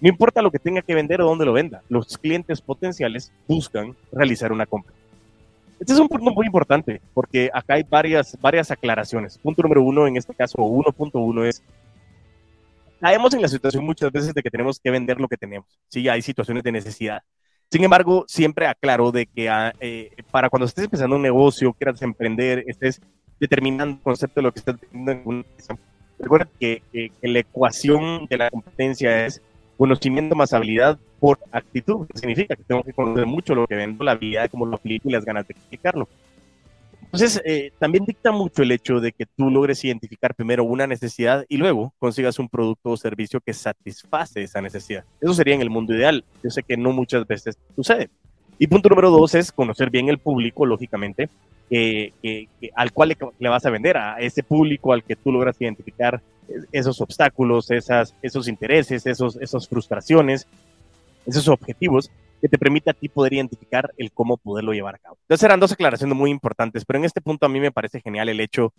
No 0.00 0.08
importa 0.08 0.42
lo 0.42 0.52
que 0.52 0.60
tenga 0.60 0.82
que 0.82 0.94
vender 0.94 1.20
o 1.22 1.26
dónde 1.26 1.44
lo 1.44 1.52
venda, 1.52 1.82
los 1.88 2.16
clientes 2.18 2.60
potenciales 2.60 3.32
buscan 3.48 3.96
realizar 4.12 4.52
una 4.52 4.66
compra. 4.66 4.94
Este 5.82 5.94
es 5.94 5.98
un 5.98 6.06
punto 6.06 6.30
muy 6.30 6.46
importante 6.46 7.02
porque 7.12 7.50
acá 7.52 7.74
hay 7.74 7.82
varias, 7.82 8.38
varias 8.40 8.70
aclaraciones. 8.70 9.36
Punto 9.36 9.62
número 9.62 9.82
uno, 9.82 10.06
en 10.06 10.16
este 10.16 10.32
caso 10.32 10.58
1.1 10.58 11.44
es, 11.44 11.60
caemos 13.00 13.34
en 13.34 13.42
la 13.42 13.48
situación 13.48 13.84
muchas 13.84 14.12
veces 14.12 14.32
de 14.32 14.44
que 14.44 14.48
tenemos 14.48 14.78
que 14.78 14.92
vender 14.92 15.20
lo 15.20 15.26
que 15.26 15.36
tenemos. 15.36 15.66
Sí, 15.88 16.08
hay 16.08 16.22
situaciones 16.22 16.62
de 16.62 16.70
necesidad. 16.70 17.22
Sin 17.68 17.82
embargo, 17.82 18.24
siempre 18.28 18.68
aclaro 18.68 19.10
de 19.10 19.26
que 19.26 19.50
ah, 19.50 19.72
eh, 19.80 20.10
para 20.30 20.48
cuando 20.48 20.66
estés 20.66 20.84
empezando 20.84 21.16
un 21.16 21.22
negocio, 21.22 21.72
quieras 21.72 22.00
emprender, 22.00 22.62
estés 22.68 23.00
determinando 23.40 23.96
el 23.96 24.02
concepto 24.02 24.36
de 24.36 24.42
lo 24.42 24.52
que 24.52 24.60
estás 24.60 24.76
vendiendo 24.80 25.10
en 25.10 25.22
una 25.26 25.44
Recuerda 26.16 26.48
que, 26.60 27.10
la 27.22 27.40
ecuación 27.40 28.26
de 28.26 28.36
la 28.36 28.50
competencia 28.50 29.26
es 29.26 29.42
conocimiento 29.76 30.36
más 30.36 30.52
habilidad 30.52 31.00
por 31.22 31.38
actitud, 31.52 32.08
que 32.08 32.18
significa 32.18 32.56
que 32.56 32.64
tengo 32.64 32.82
que 32.82 32.92
conocer 32.92 33.26
mucho 33.26 33.54
lo 33.54 33.64
que 33.68 33.76
vendo, 33.76 34.02
la 34.02 34.10
habilidad, 34.10 34.50
cómo 34.50 34.66
lo 34.66 34.74
aplico 34.74 35.08
y 35.08 35.12
las 35.12 35.24
ganas 35.24 35.46
de 35.46 35.52
explicarlo. 35.52 36.08
Entonces, 37.00 37.40
eh, 37.44 37.70
también 37.78 38.04
dicta 38.04 38.32
mucho 38.32 38.64
el 38.64 38.72
hecho 38.72 38.98
de 38.98 39.12
que 39.12 39.24
tú 39.24 39.48
logres 39.48 39.84
identificar 39.84 40.34
primero 40.34 40.64
una 40.64 40.88
necesidad 40.88 41.44
y 41.48 41.58
luego 41.58 41.94
consigas 42.00 42.40
un 42.40 42.48
producto 42.48 42.90
o 42.90 42.96
servicio 42.96 43.40
que 43.40 43.52
satisface 43.52 44.42
esa 44.42 44.60
necesidad. 44.60 45.04
Eso 45.20 45.32
sería 45.32 45.54
en 45.54 45.60
el 45.60 45.70
mundo 45.70 45.94
ideal. 45.94 46.24
Yo 46.42 46.50
sé 46.50 46.64
que 46.64 46.76
no 46.76 46.90
muchas 46.90 47.24
veces 47.24 47.56
sucede. 47.76 48.10
Y 48.58 48.66
punto 48.66 48.88
número 48.88 49.12
dos 49.12 49.36
es 49.36 49.52
conocer 49.52 49.90
bien 49.90 50.08
el 50.08 50.18
público, 50.18 50.66
lógicamente, 50.66 51.28
al 52.74 52.92
cual 52.92 53.16
le, 53.38 53.48
vas 53.48 53.64
a 53.64 53.70
vender, 53.70 53.96
a 53.96 54.18
ese 54.18 54.42
público 54.42 54.92
al 54.92 55.04
que 55.04 55.14
tú 55.14 55.30
logras 55.30 55.60
identificar 55.60 56.20
esos 56.72 57.00
obstáculos, 57.00 57.70
esas, 57.70 58.12
esos 58.22 58.48
intereses, 58.48 59.06
esos, 59.06 59.36
esas 59.36 59.68
frustraciones, 59.68 60.48
esos 61.26 61.48
objetivos 61.48 62.10
que 62.40 62.48
te 62.48 62.58
permite 62.58 62.90
a 62.90 62.92
ti 62.92 63.08
poder 63.08 63.34
identificar 63.34 63.92
el 63.96 64.10
cómo 64.10 64.36
poderlo 64.36 64.72
llevar 64.72 64.96
a 64.96 64.98
cabo. 64.98 65.16
Entonces 65.22 65.44
eran 65.44 65.60
dos 65.60 65.72
aclaraciones 65.72 66.16
muy 66.16 66.30
importantes, 66.30 66.84
pero 66.84 66.98
en 66.98 67.04
este 67.04 67.20
punto 67.20 67.46
a 67.46 67.48
mí 67.48 67.60
me 67.60 67.70
parece 67.70 68.00
genial 68.00 68.28
el 68.28 68.40
hecho 68.40 68.72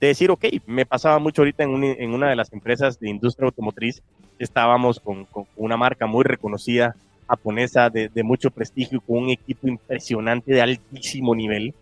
de 0.00 0.08
decir, 0.08 0.30
ok, 0.30 0.44
me 0.66 0.84
pasaba 0.84 1.18
mucho 1.18 1.42
ahorita 1.42 1.64
en, 1.64 1.82
en 1.82 2.12
una 2.12 2.28
de 2.28 2.36
las 2.36 2.52
empresas 2.52 3.00
de 3.00 3.08
industria 3.08 3.46
automotriz, 3.46 4.02
estábamos 4.38 5.00
con, 5.00 5.24
con 5.24 5.46
una 5.56 5.78
marca 5.78 6.06
muy 6.06 6.24
reconocida 6.24 6.94
japonesa 7.26 7.88
de, 7.88 8.08
de, 8.10 8.22
mucho 8.22 8.50
prestigio, 8.50 9.00
con 9.00 9.16
un 9.24 9.30
equipo 9.30 9.66
impresionante 9.66 10.52
de 10.52 10.60
altísimo 10.60 11.34
nivel, 11.34 11.74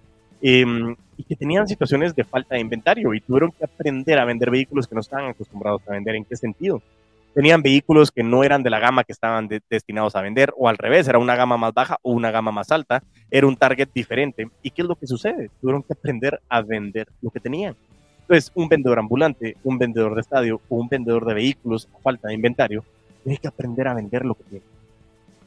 Em, 0.47 0.94
y 1.16 1.25
que 1.25 1.37
tenían 1.37 1.66
situaciones 1.66 2.14
de 2.14 2.23
falta 2.23 2.54
de 2.54 2.61
inventario 2.61 3.14
y 3.14 3.21
tuvieron 3.23 3.50
que 3.50 3.64
aprender 3.64 4.18
a 4.18 4.26
vender 4.26 4.50
vehículos 4.50 4.87
que 4.87 4.94
no 4.94 5.00
estaban 5.00 5.30
acostumbrados 5.30 5.80
a 5.88 5.92
vender. 5.92 6.16
¿En 6.16 6.26
qué 6.26 6.37
sentido? 6.37 6.83
Tenían 7.34 7.62
vehículos 7.62 8.10
que 8.10 8.22
no 8.22 8.44
eran 8.44 8.62
de 8.62 8.70
la 8.70 8.78
gama 8.78 9.04
que 9.04 9.12
estaban 9.12 9.48
destinados 9.68 10.14
a 10.14 10.22
vender, 10.22 10.52
o 10.56 10.68
al 10.68 10.78
revés, 10.78 11.08
era 11.08 11.18
una 11.18 11.34
gama 11.34 11.56
más 11.56 11.74
baja 11.74 11.98
o 12.02 12.12
una 12.12 12.30
gama 12.30 12.52
más 12.52 12.70
alta, 12.70 13.02
era 13.30 13.46
un 13.46 13.56
target 13.56 13.88
diferente. 13.92 14.48
¿Y 14.62 14.70
qué 14.70 14.82
es 14.82 14.88
lo 14.88 14.96
que 14.96 15.06
sucede? 15.06 15.50
Tuvieron 15.60 15.82
que 15.82 15.92
aprender 15.92 16.40
a 16.48 16.62
vender 16.62 17.08
lo 17.20 17.30
que 17.30 17.40
tenían. 17.40 17.74
Entonces, 18.20 18.52
un 18.54 18.68
vendedor 18.68 18.98
ambulante, 18.98 19.56
un 19.64 19.78
vendedor 19.78 20.14
de 20.14 20.20
estadio 20.20 20.60
o 20.68 20.76
un 20.76 20.88
vendedor 20.88 21.26
de 21.26 21.34
vehículos 21.34 21.88
a 21.94 21.98
falta 21.98 22.28
de 22.28 22.34
inventario, 22.34 22.84
tiene 23.22 23.38
que 23.38 23.48
aprender 23.48 23.88
a 23.88 23.94
vender 23.94 24.24
lo 24.24 24.34
que 24.34 24.44
tiene. 24.44 24.64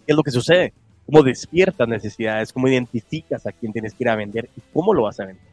¿Qué 0.05 0.11
es 0.11 0.15
lo 0.15 0.23
que 0.23 0.31
sucede? 0.31 0.73
cómo 1.07 1.23
despiertas 1.23 1.87
necesidades, 1.87 2.51
cómo 2.51 2.67
identificas 2.67 3.47
a 3.47 3.51
quién 3.53 3.71
tienes 3.71 3.93
que 3.93 4.03
ir 4.03 4.09
a 4.09 4.15
vender 4.15 4.49
y 4.55 4.61
cómo 4.73 4.93
lo 4.93 5.03
vas 5.03 5.19
a 5.19 5.25
vender. 5.25 5.43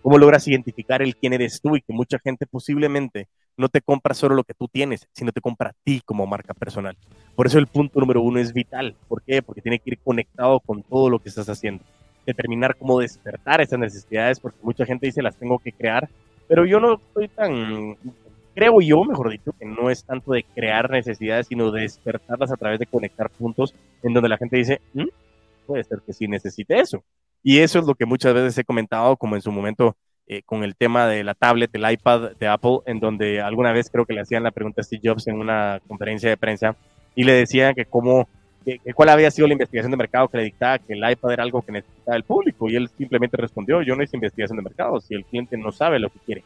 Cómo 0.00 0.18
logras 0.18 0.48
identificar 0.48 1.02
el 1.02 1.14
quién 1.14 1.34
eres 1.34 1.60
tú 1.60 1.76
y 1.76 1.82
que 1.82 1.92
mucha 1.92 2.18
gente 2.18 2.46
posiblemente 2.46 3.28
no 3.56 3.68
te 3.68 3.80
compra 3.80 4.14
solo 4.14 4.34
lo 4.34 4.44
que 4.44 4.54
tú 4.54 4.68
tienes, 4.68 5.08
sino 5.12 5.32
te 5.32 5.40
compra 5.40 5.70
a 5.70 5.74
ti 5.84 6.02
como 6.04 6.26
marca 6.26 6.54
personal. 6.54 6.96
Por 7.34 7.46
eso 7.46 7.58
el 7.58 7.66
punto 7.66 8.00
número 8.00 8.22
uno 8.22 8.38
es 8.38 8.52
vital. 8.52 8.94
¿Por 9.08 9.22
qué? 9.22 9.42
Porque 9.42 9.62
tiene 9.62 9.78
que 9.78 9.90
ir 9.90 9.98
conectado 9.98 10.60
con 10.60 10.82
todo 10.82 11.10
lo 11.10 11.18
que 11.18 11.28
estás 11.28 11.48
haciendo. 11.48 11.84
Determinar 12.26 12.76
cómo 12.76 13.00
despertar 13.00 13.60
esas 13.60 13.78
necesidades, 13.78 14.40
porque 14.40 14.58
mucha 14.62 14.86
gente 14.86 15.06
dice 15.06 15.22
las 15.22 15.36
tengo 15.36 15.58
que 15.58 15.72
crear, 15.72 16.08
pero 16.48 16.64
yo 16.64 16.80
no 16.80 16.94
estoy 16.94 17.28
tan 17.28 17.96
creo 18.54 18.80
yo, 18.80 19.04
mejor 19.04 19.30
dicho, 19.30 19.52
que 19.58 19.64
no 19.64 19.90
es 19.90 20.04
tanto 20.04 20.32
de 20.32 20.44
crear 20.44 20.90
necesidades, 20.90 21.46
sino 21.46 21.70
de 21.70 21.82
despertarlas 21.82 22.52
a 22.52 22.56
través 22.56 22.78
de 22.78 22.86
conectar 22.86 23.30
puntos 23.30 23.74
en 24.02 24.12
donde 24.12 24.28
la 24.28 24.36
gente 24.36 24.56
dice, 24.56 24.80
mm, 24.94 25.06
puede 25.66 25.84
ser 25.84 26.00
que 26.04 26.12
sí 26.12 26.28
necesite 26.28 26.78
eso. 26.78 27.02
Y 27.42 27.58
eso 27.58 27.78
es 27.78 27.86
lo 27.86 27.94
que 27.94 28.06
muchas 28.06 28.34
veces 28.34 28.56
he 28.58 28.64
comentado, 28.64 29.16
como 29.16 29.36
en 29.36 29.42
su 29.42 29.50
momento 29.50 29.96
eh, 30.28 30.42
con 30.46 30.62
el 30.62 30.76
tema 30.76 31.06
de 31.08 31.24
la 31.24 31.34
tablet, 31.34 31.74
el 31.74 31.90
iPad 31.90 32.32
de 32.38 32.46
Apple, 32.46 32.78
en 32.86 33.00
donde 33.00 33.40
alguna 33.40 33.72
vez 33.72 33.90
creo 33.90 34.06
que 34.06 34.14
le 34.14 34.20
hacían 34.20 34.44
la 34.44 34.52
pregunta 34.52 34.80
a 34.80 34.84
Steve 34.84 35.02
Jobs 35.04 35.26
en 35.26 35.38
una 35.38 35.80
conferencia 35.88 36.30
de 36.30 36.36
prensa 36.36 36.76
y 37.16 37.24
le 37.24 37.32
decían 37.32 37.74
que 37.74 37.86
cómo, 37.86 38.28
que, 38.64 38.78
cuál 38.94 39.08
había 39.08 39.32
sido 39.32 39.48
la 39.48 39.54
investigación 39.54 39.90
de 39.90 39.96
mercado 39.96 40.28
que 40.28 40.38
le 40.38 40.44
dictaba 40.44 40.78
que 40.78 40.92
el 40.92 41.10
iPad 41.10 41.32
era 41.32 41.42
algo 41.42 41.62
que 41.62 41.72
necesitaba 41.72 42.16
el 42.16 42.22
público 42.22 42.70
y 42.70 42.76
él 42.76 42.88
simplemente 42.96 43.36
respondió, 43.36 43.82
yo 43.82 43.96
no 43.96 44.02
hice 44.04 44.16
investigación 44.16 44.56
de 44.56 44.62
mercado, 44.62 45.00
si 45.00 45.14
el 45.14 45.24
cliente 45.24 45.56
no 45.56 45.72
sabe 45.72 45.98
lo 45.98 46.08
que 46.08 46.20
quiere. 46.20 46.44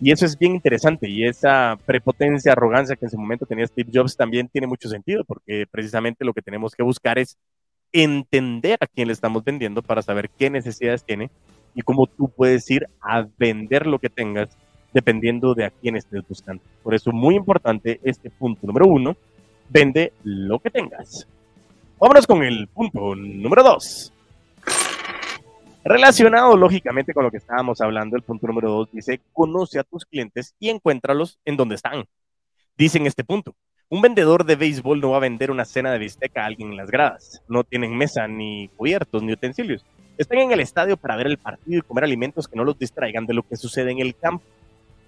Y 0.00 0.12
eso 0.12 0.24
es 0.24 0.38
bien 0.38 0.54
interesante 0.54 1.08
y 1.08 1.24
esa 1.24 1.76
prepotencia, 1.84 2.52
arrogancia 2.52 2.94
que 2.94 3.04
en 3.04 3.08
ese 3.08 3.16
momento 3.16 3.46
tenía 3.46 3.66
Steve 3.66 3.90
Jobs 3.92 4.16
también 4.16 4.48
tiene 4.48 4.68
mucho 4.68 4.88
sentido 4.88 5.24
porque 5.24 5.66
precisamente 5.70 6.24
lo 6.24 6.32
que 6.32 6.42
tenemos 6.42 6.74
que 6.74 6.84
buscar 6.84 7.18
es 7.18 7.36
entender 7.92 8.78
a 8.80 8.86
quién 8.86 9.08
le 9.08 9.12
estamos 9.12 9.44
vendiendo 9.44 9.82
para 9.82 10.02
saber 10.02 10.30
qué 10.30 10.50
necesidades 10.50 11.04
tiene 11.04 11.30
y 11.74 11.82
cómo 11.82 12.06
tú 12.06 12.28
puedes 12.28 12.70
ir 12.70 12.88
a 13.00 13.26
vender 13.38 13.86
lo 13.86 13.98
que 13.98 14.08
tengas 14.08 14.48
dependiendo 14.92 15.54
de 15.54 15.64
a 15.64 15.70
quién 15.70 15.96
estés 15.96 16.26
buscando. 16.28 16.62
Por 16.82 16.94
eso 16.94 17.12
muy 17.12 17.34
importante 17.34 18.00
este 18.02 18.30
punto 18.30 18.66
número 18.66 18.86
uno, 18.86 19.16
vende 19.68 20.12
lo 20.22 20.58
que 20.58 20.70
tengas. 20.70 21.26
Vámonos 21.98 22.26
con 22.26 22.42
el 22.42 22.68
punto 22.68 23.14
número 23.14 23.62
dos. 23.62 24.12
Relacionado 25.84 26.56
lógicamente 26.56 27.12
con 27.12 27.24
lo 27.24 27.30
que 27.30 27.38
estábamos 27.38 27.80
hablando, 27.80 28.16
el 28.16 28.22
punto 28.22 28.46
número 28.46 28.70
dos 28.70 28.92
dice, 28.92 29.20
conoce 29.32 29.80
a 29.80 29.84
tus 29.84 30.04
clientes 30.04 30.54
y 30.60 30.68
encuéntralos 30.68 31.38
en 31.44 31.56
donde 31.56 31.74
están. 31.74 32.04
Dice 32.76 32.98
en 32.98 33.06
este 33.06 33.24
punto, 33.24 33.54
un 33.88 34.00
vendedor 34.00 34.44
de 34.44 34.56
béisbol 34.56 35.00
no 35.00 35.10
va 35.10 35.16
a 35.18 35.20
vender 35.20 35.50
una 35.50 35.64
cena 35.64 35.92
de 35.92 35.98
bisteca 35.98 36.42
a 36.42 36.46
alguien 36.46 36.70
en 36.70 36.76
las 36.76 36.90
gradas. 36.90 37.42
No 37.48 37.64
tienen 37.64 37.96
mesa, 37.96 38.26
ni 38.28 38.68
cubiertos, 38.76 39.22
ni 39.22 39.32
utensilios. 39.32 39.84
Están 40.22 40.38
en 40.38 40.52
el 40.52 40.60
estadio 40.60 40.96
para 40.96 41.16
ver 41.16 41.26
el 41.26 41.36
partido 41.36 41.78
y 41.78 41.82
comer 41.82 42.04
alimentos 42.04 42.46
que 42.46 42.56
no 42.56 42.64
los 42.64 42.78
distraigan 42.78 43.26
de 43.26 43.34
lo 43.34 43.42
que 43.42 43.56
sucede 43.56 43.90
en 43.90 43.98
el 43.98 44.14
campo. 44.14 44.44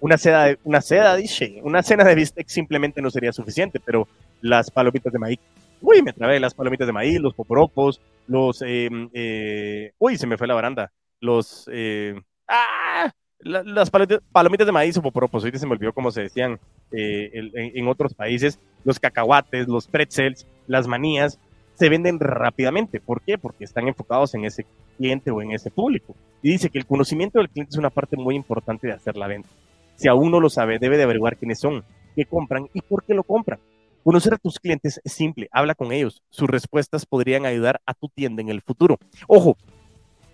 Una 0.01 0.17
seda, 0.17 0.57
una 0.65 0.81
seda, 0.81 1.15
dice, 1.15 1.61
una 1.63 1.81
cena 1.83 2.03
de 2.03 2.15
bistec 2.15 2.47
simplemente 2.49 3.01
no 3.01 3.09
sería 3.09 3.31
suficiente, 3.31 3.79
pero 3.79 4.09
las 4.41 4.69
palomitas 4.69 5.13
de 5.13 5.19
maíz, 5.19 5.39
uy, 5.79 6.01
me 6.01 6.11
trabé 6.11 6.37
las 6.41 6.53
palomitas 6.53 6.85
de 6.85 6.91
maíz, 6.91 7.19
los 7.21 7.33
poporopos, 7.33 8.01
los, 8.27 8.61
eh, 8.61 8.89
eh, 9.13 9.93
uy, 9.97 10.17
se 10.17 10.27
me 10.27 10.37
fue 10.37 10.47
la 10.47 10.53
baranda, 10.53 10.91
los, 11.21 11.69
eh, 11.71 12.13
ah, 12.49 13.09
las 13.39 13.89
palomitas 13.89 14.67
de 14.67 14.73
maíz 14.73 14.97
o 14.97 15.01
poporopos, 15.01 15.43
ahorita 15.43 15.59
se 15.59 15.65
me 15.65 15.73
olvidó 15.73 15.93
cómo 15.93 16.11
se 16.11 16.23
decían 16.23 16.59
en, 16.91 17.51
en 17.53 17.87
otros 17.87 18.13
países, 18.13 18.59
los 18.83 18.99
cacahuates, 18.99 19.69
los 19.69 19.87
pretzels, 19.87 20.45
las 20.67 20.87
manías, 20.87 21.39
se 21.75 21.89
venden 21.89 22.19
rápidamente. 22.19 22.99
¿Por 22.99 23.21
qué? 23.21 23.37
Porque 23.37 23.63
están 23.63 23.87
enfocados 23.87 24.33
en 24.33 24.45
ese 24.45 24.65
cliente 24.95 25.31
o 25.31 25.41
en 25.41 25.51
ese 25.51 25.71
público. 25.71 26.15
Y 26.41 26.51
dice 26.51 26.69
que 26.69 26.77
el 26.77 26.85
conocimiento 26.85 27.39
del 27.39 27.49
cliente 27.49 27.71
es 27.71 27.77
una 27.77 27.89
parte 27.89 28.17
muy 28.17 28.35
importante 28.35 28.87
de 28.87 28.93
hacer 28.93 29.17
la 29.17 29.27
venta. 29.27 29.49
Si 29.95 30.07
aún 30.07 30.31
no 30.31 30.39
lo 30.39 30.49
sabe, 30.49 30.79
debe 30.79 30.97
de 30.97 31.03
averiguar 31.03 31.37
quiénes 31.37 31.59
son, 31.59 31.83
qué 32.15 32.25
compran 32.25 32.69
y 32.73 32.81
por 32.81 33.03
qué 33.03 33.13
lo 33.13 33.23
compran. 33.23 33.59
Conocer 34.03 34.35
a 34.35 34.37
tus 34.37 34.59
clientes 34.59 35.01
es 35.03 35.13
simple, 35.13 35.47
habla 35.51 35.73
con 35.73 35.91
ellos. 35.91 36.21
Sus 36.29 36.49
respuestas 36.49 37.05
podrían 37.05 37.45
ayudar 37.45 37.81
a 37.85 37.93
tu 37.93 38.09
tienda 38.09 38.41
en 38.41 38.49
el 38.49 38.61
futuro. 38.61 38.99
Ojo, 39.27 39.57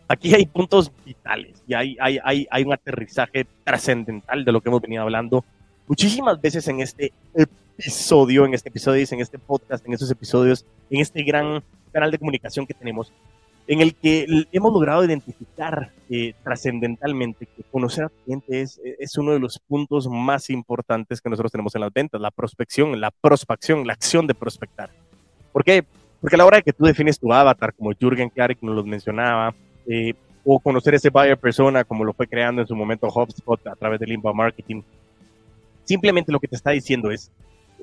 aquí 0.07 0.33
hay 0.33 0.45
puntos 0.45 0.91
vitales 1.05 1.63
y 1.67 1.73
hay, 1.73 1.97
hay, 1.99 2.19
hay, 2.23 2.47
hay 2.49 2.63
un 2.63 2.73
aterrizaje 2.73 3.45
trascendental 3.63 4.43
de 4.43 4.51
lo 4.51 4.59
que 4.59 4.69
hemos 4.69 4.81
venido 4.81 5.03
hablando 5.03 5.45
muchísimas 5.91 6.39
veces 6.39 6.65
en 6.69 6.79
este 6.79 7.11
episodio, 7.77 8.45
en 8.45 8.53
este 8.53 8.69
episodio, 8.69 9.05
en 9.11 9.19
este 9.19 9.37
podcast, 9.37 9.85
en 9.85 9.91
estos 9.91 10.09
episodios, 10.09 10.65
en 10.89 11.01
este 11.01 11.21
gran 11.21 11.61
canal 11.91 12.11
de 12.11 12.17
comunicación 12.17 12.65
que 12.65 12.73
tenemos, 12.73 13.11
en 13.67 13.81
el 13.81 13.95
que 13.95 14.25
hemos 14.51 14.73
logrado 14.73 15.05
identificar 15.05 15.91
eh, 16.09 16.33
trascendentalmente 16.43 17.45
que 17.45 17.63
conocer 17.71 18.05
al 18.05 18.11
cliente 18.11 18.61
es, 18.61 18.81
es, 18.99 19.17
uno 19.17 19.31
de 19.31 19.39
los 19.39 19.59
puntos 19.59 20.07
más 20.07 20.49
importantes 20.49 21.21
que 21.21 21.29
nosotros 21.29 21.51
tenemos 21.51 21.73
en 21.75 21.81
las 21.81 21.93
ventas, 21.93 22.19
la 22.19 22.31
prospección, 22.31 22.99
la 22.99 23.11
prospección, 23.11 23.87
la 23.87 23.93
acción 23.93 24.27
de 24.27 24.35
prospectar. 24.35 24.89
¿Por 25.53 25.63
qué? 25.63 25.83
Porque 26.19 26.35
a 26.35 26.37
la 26.37 26.45
hora 26.45 26.57
de 26.57 26.63
que 26.63 26.73
tú 26.73 26.85
defines 26.85 27.19
tu 27.19 27.31
avatar, 27.31 27.73
como 27.73 27.91
Jürgen 27.93 28.29
Klarik 28.29 28.61
nos 28.61 28.75
lo 28.75 28.83
mencionaba, 28.83 29.55
eh, 29.87 30.13
o 30.43 30.59
conocer 30.59 30.95
ese 30.95 31.09
buyer 31.09 31.37
persona, 31.37 31.83
como 31.83 32.03
lo 32.03 32.13
fue 32.13 32.27
creando 32.27 32.61
en 32.61 32.67
su 32.67 32.75
momento 32.75 33.07
HubSpot 33.07 33.65
a 33.67 33.75
través 33.75 33.99
del 33.99 34.11
inbound 34.11 34.37
marketing, 34.37 34.81
simplemente 35.83 36.31
lo 36.31 36.39
que 36.39 36.47
te 36.47 36.55
está 36.55 36.71
diciendo 36.71 37.11
es 37.11 37.31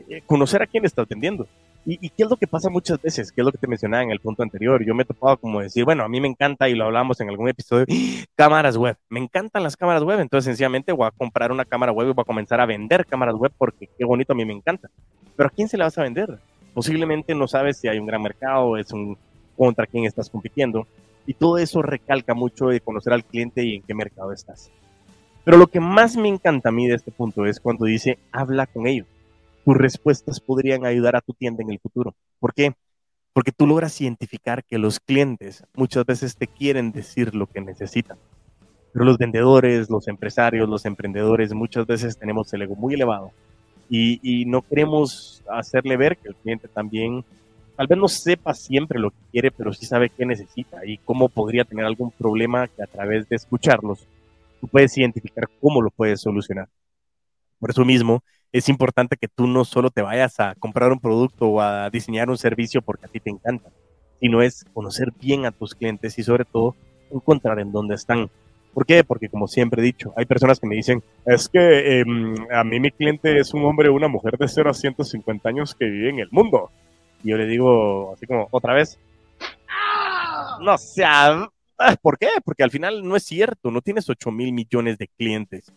eh, 0.09 0.23
conocer 0.27 0.63
a 0.63 0.67
quién 0.67 0.85
estás 0.85 1.07
vendiendo. 1.09 1.47
¿Y, 1.91 2.11
qué 2.11 2.25
es 2.25 2.29
lo 2.29 2.37
que 2.37 2.47
pasa 2.47 2.69
muchas 2.69 3.01
veces? 3.01 3.33
¿Qué 3.33 3.41
es 3.41 3.45
lo 3.47 3.51
que 3.51 3.57
te 3.57 3.67
mencionaba 3.67 4.03
en 4.03 4.11
el 4.11 4.21
punto 4.21 4.43
anterior? 4.43 4.85
Yo 4.85 4.95
me 4.95 5.05
he 5.05 5.07
topado 5.07 5.39
como 5.39 5.63
decir, 5.63 5.87
bueno, 5.87 6.05
a 6.05 6.09
mí 6.11 6.21
me 6.21 6.29
encanta, 6.29 6.69
y 6.69 6.75
lo 6.75 6.85
hablamos 6.85 7.19
en 7.23 7.31
algún 7.31 7.49
episodio, 7.49 7.87
cámaras 8.37 8.77
web. 8.77 8.99
Me 9.09 9.21
encantan 9.21 9.63
las 9.63 9.75
cámaras 9.75 10.03
web, 10.03 10.21
entonces 10.21 10.45
sencillamente 10.45 10.93
voy 10.93 11.07
a 11.07 11.13
comprar 11.13 11.51
una 11.51 11.65
cámara 11.65 11.91
web 11.91 12.11
y 12.11 12.13
voy 12.13 12.21
a 12.21 12.27
comenzar 12.27 12.61
a 12.61 12.67
vender 12.67 13.07
cámaras 13.07 13.37
web 13.37 13.53
porque 13.57 13.89
qué 13.97 14.05
bonito 14.05 14.35
a 14.35 14.37
mí 14.37 14.45
me 14.45 14.53
encanta. 14.53 14.91
Pero 15.35 15.47
¿a 15.47 15.51
quién 15.51 15.67
se 15.67 15.79
la 15.79 15.85
vas 15.85 15.97
a 15.97 16.03
vender? 16.03 16.39
Posiblemente 16.75 17.35
no 17.35 17.49
sabes 17.49 17.79
si 17.79 17.89
hay 17.89 17.99
un 17.99 18.07
gran 18.07 18.21
mercado, 18.21 18.77
es 18.77 18.93
un 18.93 19.17
contra 19.57 19.87
quién 19.87 20.05
estás 20.05 20.29
compitiendo. 20.29 20.87
Y 21.25 21.33
todo 21.33 21.57
eso 21.57 21.81
recalca 21.81 22.35
mucho 22.35 22.67
de 22.67 22.83
conocer 22.83 23.15
al 23.15 23.25
cliente 23.25 23.65
y 23.65 23.77
en 23.77 23.83
qué 23.83 23.95
mercado 23.95 24.33
estás. 24.33 24.71
Pero 25.43 25.57
lo 25.57 25.69
que 25.69 25.81
más 25.81 26.19
me 26.19 26.29
encanta 26.29 26.69
a 26.69 26.73
mí 26.73 26.87
de 26.87 26.97
este 26.97 27.13
punto 27.13 27.47
es 27.47 27.61
cuando 27.61 27.87
dice, 27.87 28.19
habla 28.31 28.67
con 28.67 28.87
ellos 28.87 29.07
tus 29.69 29.77
respuestas 29.77 30.41
podrían 30.41 30.87
ayudar 30.87 31.15
a 31.15 31.21
tu 31.21 31.35
tienda 31.35 31.63
en 31.63 31.71
el 31.71 31.79
futuro. 31.79 32.15
¿Por 32.41 32.55
qué? 32.55 32.73
Porque 33.35 33.53
tú 33.53 33.67
logras 33.67 34.01
identificar 34.01 34.65
que 34.65 34.79
los 34.79 34.99
clientes 34.99 35.63
muchas 35.75 36.07
veces 36.07 36.39
te 36.39 36.47
quieren 36.47 36.91
decir 36.91 37.35
lo 37.35 37.47
que 37.47 37.61
necesitan. 37.61 38.17
Pero 38.95 39.05
los 39.05 39.19
vendedores, 39.19 39.91
los 39.91 40.09
empresarios, 40.09 40.71
los 40.71 40.87
emprendedores, 40.87 41.53
muchas 41.53 41.87
veces 41.87 42.17
tenemos 42.17 42.51
el 42.55 42.63
ego 42.63 42.77
muy 42.77 42.95
elevado 42.95 43.31
y, 43.91 44.19
y 44.23 44.47
no 44.47 44.63
queremos 44.63 45.43
hacerle 45.51 45.99
ver 45.99 46.17
que 46.17 46.29
el 46.29 46.37
cliente 46.37 46.67
también 46.69 47.23
tal 47.77 47.89
vez 47.89 47.99
no 47.99 48.09
sepa 48.09 48.55
siempre 48.55 48.99
lo 48.99 49.11
que 49.11 49.21
quiere, 49.33 49.51
pero 49.51 49.75
sí 49.75 49.85
sabe 49.85 50.09
qué 50.09 50.25
necesita 50.25 50.87
y 50.87 50.97
cómo 50.97 51.29
podría 51.29 51.65
tener 51.65 51.85
algún 51.85 52.11
problema 52.11 52.69
que 52.69 52.83
a 52.83 52.87
través 52.87 53.29
de 53.29 53.37
escucharlos 53.37 54.07
tú 54.63 54.69
puedes 54.69 54.97
identificar 54.97 55.47
cómo 55.61 55.83
lo 55.83 55.91
puedes 55.91 56.23
solucionar. 56.23 56.71
Por 57.59 57.69
eso 57.69 57.85
mismo, 57.85 58.23
es 58.53 58.69
importante 58.69 59.17
que 59.17 59.29
tú 59.29 59.47
no 59.47 59.65
solo 59.65 59.91
te 59.91 60.03
vayas 60.03 60.41
a 60.41 60.55
comprar 60.55 60.91
un 60.91 61.01
producto 61.01 61.49
o 61.49 61.61
a 61.61 61.91
diseñar 61.91 62.31
un 62.31 62.39
servicio 62.39 62.83
porque 62.83 63.07
a 63.07 63.09
ti 63.09 63.21
te 63.21 63.31
encanta, 63.31 63.71
sino 64.21 64.43
es 64.43 64.65
conocer 64.73 65.13
bien 65.21 65.45
a 65.45 65.53
tus 65.53 65.75
clientes 65.75 66.19
y 66.19 66.23
sobre 66.23 66.45
todo 66.45 66.75
encontrar 67.11 67.61
en 67.61 67.73
dónde 67.73 67.95
están. 67.95 68.31
¿Por 68.73 68.87
qué? 68.87 69.05
Porque 69.05 69.29
como 69.29 69.49
siempre 69.49 69.83
he 69.83 69.85
dicho, 69.85 70.13
hay 70.17 70.25
personas 70.25 70.61
que 70.61 70.67
me 70.67 70.77
dicen, 70.77 71.03
es 71.27 71.49
que 71.49 72.01
em, 72.01 72.35
a 72.53 72.65
mí 72.65 72.81
mi 72.81 72.91
cliente 72.91 73.39
es 73.39 73.53
un 73.53 73.65
hombre 73.65 73.89
o 73.89 73.95
una 73.95 74.09
mujer 74.09 74.37
de 74.39 74.49
0 74.49 74.71
a 74.71 74.75
150 74.75 75.49
años 75.49 75.75
que 75.75 75.87
vive 75.87 76.11
en 76.11 76.21
el 76.21 76.29
mundo. 76.31 76.71
Y 77.23 77.31
yo 77.31 77.37
le 77.37 77.47
digo 77.47 78.13
así 78.15 78.27
como, 78.27 78.49
otra 78.51 78.75
vez, 78.75 78.99
no 80.61 80.79
sea, 80.79 81.49
¿por 82.01 82.19
qué? 82.19 82.29
Porque 82.45 82.63
al 82.63 82.71
final 82.71 83.07
no 83.07 83.17
es 83.17 83.25
cierto, 83.25 83.71
no 83.71 83.81
tienes 83.81 84.09
8 84.09 84.31
mil 84.31 84.53
millones 84.53 84.97
de 84.99 85.09
clientes. 85.09 85.73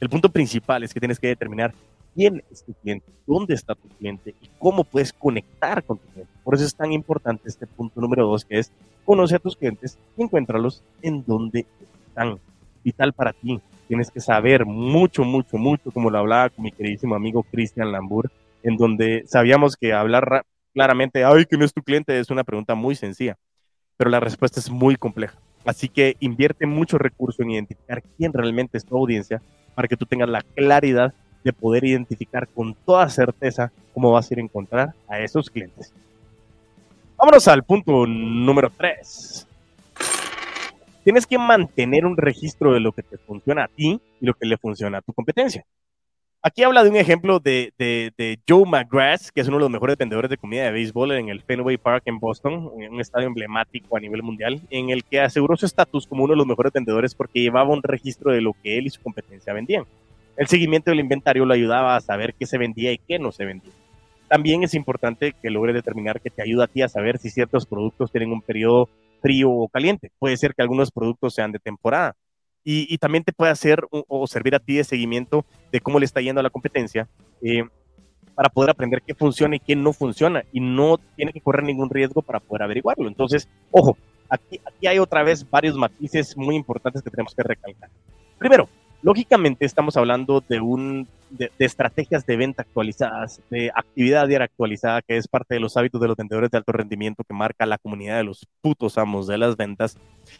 El 0.00 0.08
punto 0.08 0.30
principal 0.30 0.82
es 0.82 0.92
que 0.92 1.00
tienes 1.00 1.20
que 1.20 1.28
determinar 1.28 1.72
quién 2.14 2.42
es 2.50 2.64
tu 2.64 2.74
cliente, 2.74 3.10
dónde 3.26 3.54
está 3.54 3.74
tu 3.74 3.88
cliente 3.88 4.34
y 4.40 4.48
cómo 4.58 4.84
puedes 4.84 5.12
conectar 5.12 5.82
con 5.82 5.98
tu 5.98 6.06
cliente. 6.08 6.32
Por 6.44 6.54
eso 6.54 6.64
es 6.64 6.74
tan 6.74 6.92
importante 6.92 7.48
este 7.48 7.66
punto 7.66 8.00
número 8.00 8.26
dos, 8.26 8.44
que 8.44 8.58
es 8.58 8.72
conocer 9.04 9.36
a 9.36 9.40
tus 9.40 9.56
clientes 9.56 9.98
y 10.16 10.22
encuéntralos 10.22 10.82
en 11.02 11.24
donde 11.24 11.66
están. 12.08 12.38
Vital 12.84 13.12
para 13.12 13.32
ti. 13.32 13.60
Tienes 13.86 14.10
que 14.10 14.20
saber 14.20 14.66
mucho, 14.66 15.22
mucho, 15.22 15.56
mucho, 15.56 15.92
como 15.92 16.10
lo 16.10 16.18
hablaba 16.18 16.50
con 16.50 16.64
mi 16.64 16.72
queridísimo 16.72 17.14
amigo 17.14 17.44
Cristian 17.44 17.92
Lambur, 17.92 18.30
en 18.64 18.76
donde 18.76 19.22
sabíamos 19.26 19.76
que 19.76 19.92
hablar 19.92 20.44
claramente, 20.74 21.24
ay, 21.24 21.44
que 21.44 21.56
no 21.56 21.64
es 21.64 21.72
tu 21.72 21.82
cliente, 21.82 22.18
es 22.18 22.30
una 22.30 22.42
pregunta 22.42 22.74
muy 22.74 22.96
sencilla, 22.96 23.36
pero 23.96 24.10
la 24.10 24.18
respuesta 24.18 24.58
es 24.58 24.70
muy 24.70 24.96
compleja. 24.96 25.38
Así 25.64 25.88
que 25.88 26.16
invierte 26.18 26.66
mucho 26.66 26.98
recurso 26.98 27.42
en 27.42 27.52
identificar 27.52 28.02
quién 28.16 28.32
realmente 28.32 28.78
es 28.78 28.84
tu 28.84 28.96
audiencia 28.96 29.40
para 29.74 29.86
que 29.86 29.96
tú 29.96 30.06
tengas 30.06 30.28
la 30.28 30.42
claridad 30.42 31.14
de 31.44 31.52
poder 31.52 31.84
identificar 31.84 32.48
con 32.48 32.74
toda 32.74 33.08
certeza 33.08 33.72
cómo 33.94 34.12
vas 34.12 34.30
a 34.30 34.34
ir 34.34 34.38
a 34.38 34.42
encontrar 34.42 34.94
a 35.08 35.20
esos 35.20 35.50
clientes. 35.50 35.92
Vámonos 37.16 37.46
al 37.48 37.62
punto 37.62 38.06
número 38.06 38.70
3. 38.76 39.46
Tienes 41.04 41.26
que 41.26 41.38
mantener 41.38 42.06
un 42.06 42.16
registro 42.16 42.72
de 42.72 42.80
lo 42.80 42.92
que 42.92 43.02
te 43.02 43.18
funciona 43.18 43.64
a 43.64 43.68
ti 43.68 44.00
y 44.20 44.26
lo 44.26 44.34
que 44.34 44.46
le 44.46 44.56
funciona 44.56 44.98
a 44.98 45.02
tu 45.02 45.12
competencia. 45.12 45.64
Aquí 46.44 46.64
habla 46.64 46.82
de 46.82 46.90
un 46.90 46.96
ejemplo 46.96 47.38
de, 47.38 47.72
de, 47.78 48.40
Joe 48.48 48.64
McGrath, 48.66 49.28
que 49.32 49.40
es 49.40 49.46
uno 49.46 49.58
de 49.58 49.62
los 49.62 49.70
mejores 49.70 49.96
vendedores 49.96 50.28
de 50.28 50.36
comida 50.36 50.64
de 50.64 50.72
béisbol 50.72 51.12
en 51.12 51.28
el 51.28 51.40
Fenway 51.40 51.76
Park 51.76 52.02
en 52.06 52.18
Boston, 52.18 52.68
un 52.74 53.00
estadio 53.00 53.28
emblemático 53.28 53.96
a 53.96 54.00
nivel 54.00 54.24
mundial, 54.24 54.60
en 54.70 54.90
el 54.90 55.04
que 55.04 55.20
aseguró 55.20 55.56
su 55.56 55.66
estatus 55.66 56.04
como 56.04 56.24
uno 56.24 56.32
de 56.32 56.38
los 56.38 56.46
mejores 56.46 56.72
vendedores 56.72 57.14
porque 57.14 57.40
llevaba 57.40 57.72
un 57.72 57.84
registro 57.84 58.32
de 58.32 58.40
lo 58.40 58.54
que 58.60 58.76
él 58.76 58.86
y 58.86 58.90
su 58.90 59.00
competencia 59.00 59.52
vendían. 59.52 59.84
El 60.42 60.48
seguimiento 60.48 60.90
del 60.90 60.98
inventario 60.98 61.46
lo 61.46 61.54
ayudaba 61.54 61.94
a 61.94 62.00
saber 62.00 62.34
qué 62.34 62.46
se 62.46 62.58
vendía 62.58 62.90
y 62.90 62.98
qué 62.98 63.20
no 63.20 63.30
se 63.30 63.44
vendía. 63.44 63.70
También 64.26 64.64
es 64.64 64.74
importante 64.74 65.36
que 65.40 65.50
logre 65.50 65.72
determinar 65.72 66.20
que 66.20 66.30
te 66.30 66.42
ayuda 66.42 66.64
a 66.64 66.66
ti 66.66 66.82
a 66.82 66.88
saber 66.88 67.18
si 67.18 67.30
ciertos 67.30 67.64
productos 67.64 68.10
tienen 68.10 68.32
un 68.32 68.42
periodo 68.42 68.88
frío 69.20 69.52
o 69.52 69.68
caliente. 69.68 70.10
Puede 70.18 70.36
ser 70.36 70.52
que 70.52 70.62
algunos 70.62 70.90
productos 70.90 71.32
sean 71.32 71.52
de 71.52 71.60
temporada. 71.60 72.16
Y, 72.64 72.98
también 72.98 73.22
te 73.22 73.32
puede 73.32 73.52
hacer 73.52 73.86
o, 73.92 74.26
servir 74.26 74.56
a 74.56 74.58
ti 74.58 74.74
de 74.74 74.82
seguimiento 74.82 75.44
de 75.70 75.80
cómo 75.80 76.00
le 76.00 76.06
está 76.06 76.20
yendo 76.20 76.40
a 76.40 76.42
la 76.42 76.50
competencia 76.50 77.08
eh, 77.40 77.62
para 78.34 78.48
poder 78.48 78.70
aprender 78.70 79.00
qué 79.06 79.14
funciona 79.14 79.54
y 79.54 79.60
qué 79.60 79.76
no 79.76 79.92
funciona. 79.92 80.42
Y 80.52 80.58
no 80.58 80.98
tiene 81.14 81.32
que 81.32 81.40
correr 81.40 81.62
ningún 81.62 81.88
riesgo 81.88 82.20
para 82.20 82.40
poder 82.40 82.64
averiguarlo. 82.64 83.06
Entonces, 83.06 83.48
ojo, 83.70 83.96
aquí, 84.28 84.60
aquí 84.66 84.88
hay 84.88 84.98
otra 84.98 85.22
vez 85.22 85.48
varios 85.48 85.76
matices 85.76 86.36
muy 86.36 86.56
importantes 86.56 87.00
que 87.00 87.10
tenemos 87.10 87.32
que 87.32 87.44
recalcar. 87.44 87.90
Primero, 88.40 88.68
lógicamente 89.02 89.66
estamos 89.66 89.96
hablando 89.96 90.42
de, 90.48 90.60
un, 90.60 91.08
de, 91.30 91.50
estrategias 91.58 92.24
de 92.24 92.36
venta 92.36 92.62
actualizadas, 92.62 93.40
de 93.50 93.70
actividad 93.74 94.28
diaria 94.28 94.46
actualizada, 94.46 95.02
que 95.02 95.16
es 95.16 95.28
parte 95.28 95.54
de 95.54 95.60
los 95.60 95.76
hábitos 95.76 96.00
de 96.00 96.08
los 96.08 96.16
vendedores 96.16 96.50
de 96.50 96.58
alto 96.58 96.72
rendimiento 96.72 97.24
que 97.24 97.34
marca 97.34 97.66
la 97.66 97.78
comunidad 97.78 98.16
de 98.18 98.24
los 98.24 98.46
putos 98.60 98.98
amos 98.98 99.26
de 99.26 99.38
las 99.38 99.56
ventas, 99.56 99.98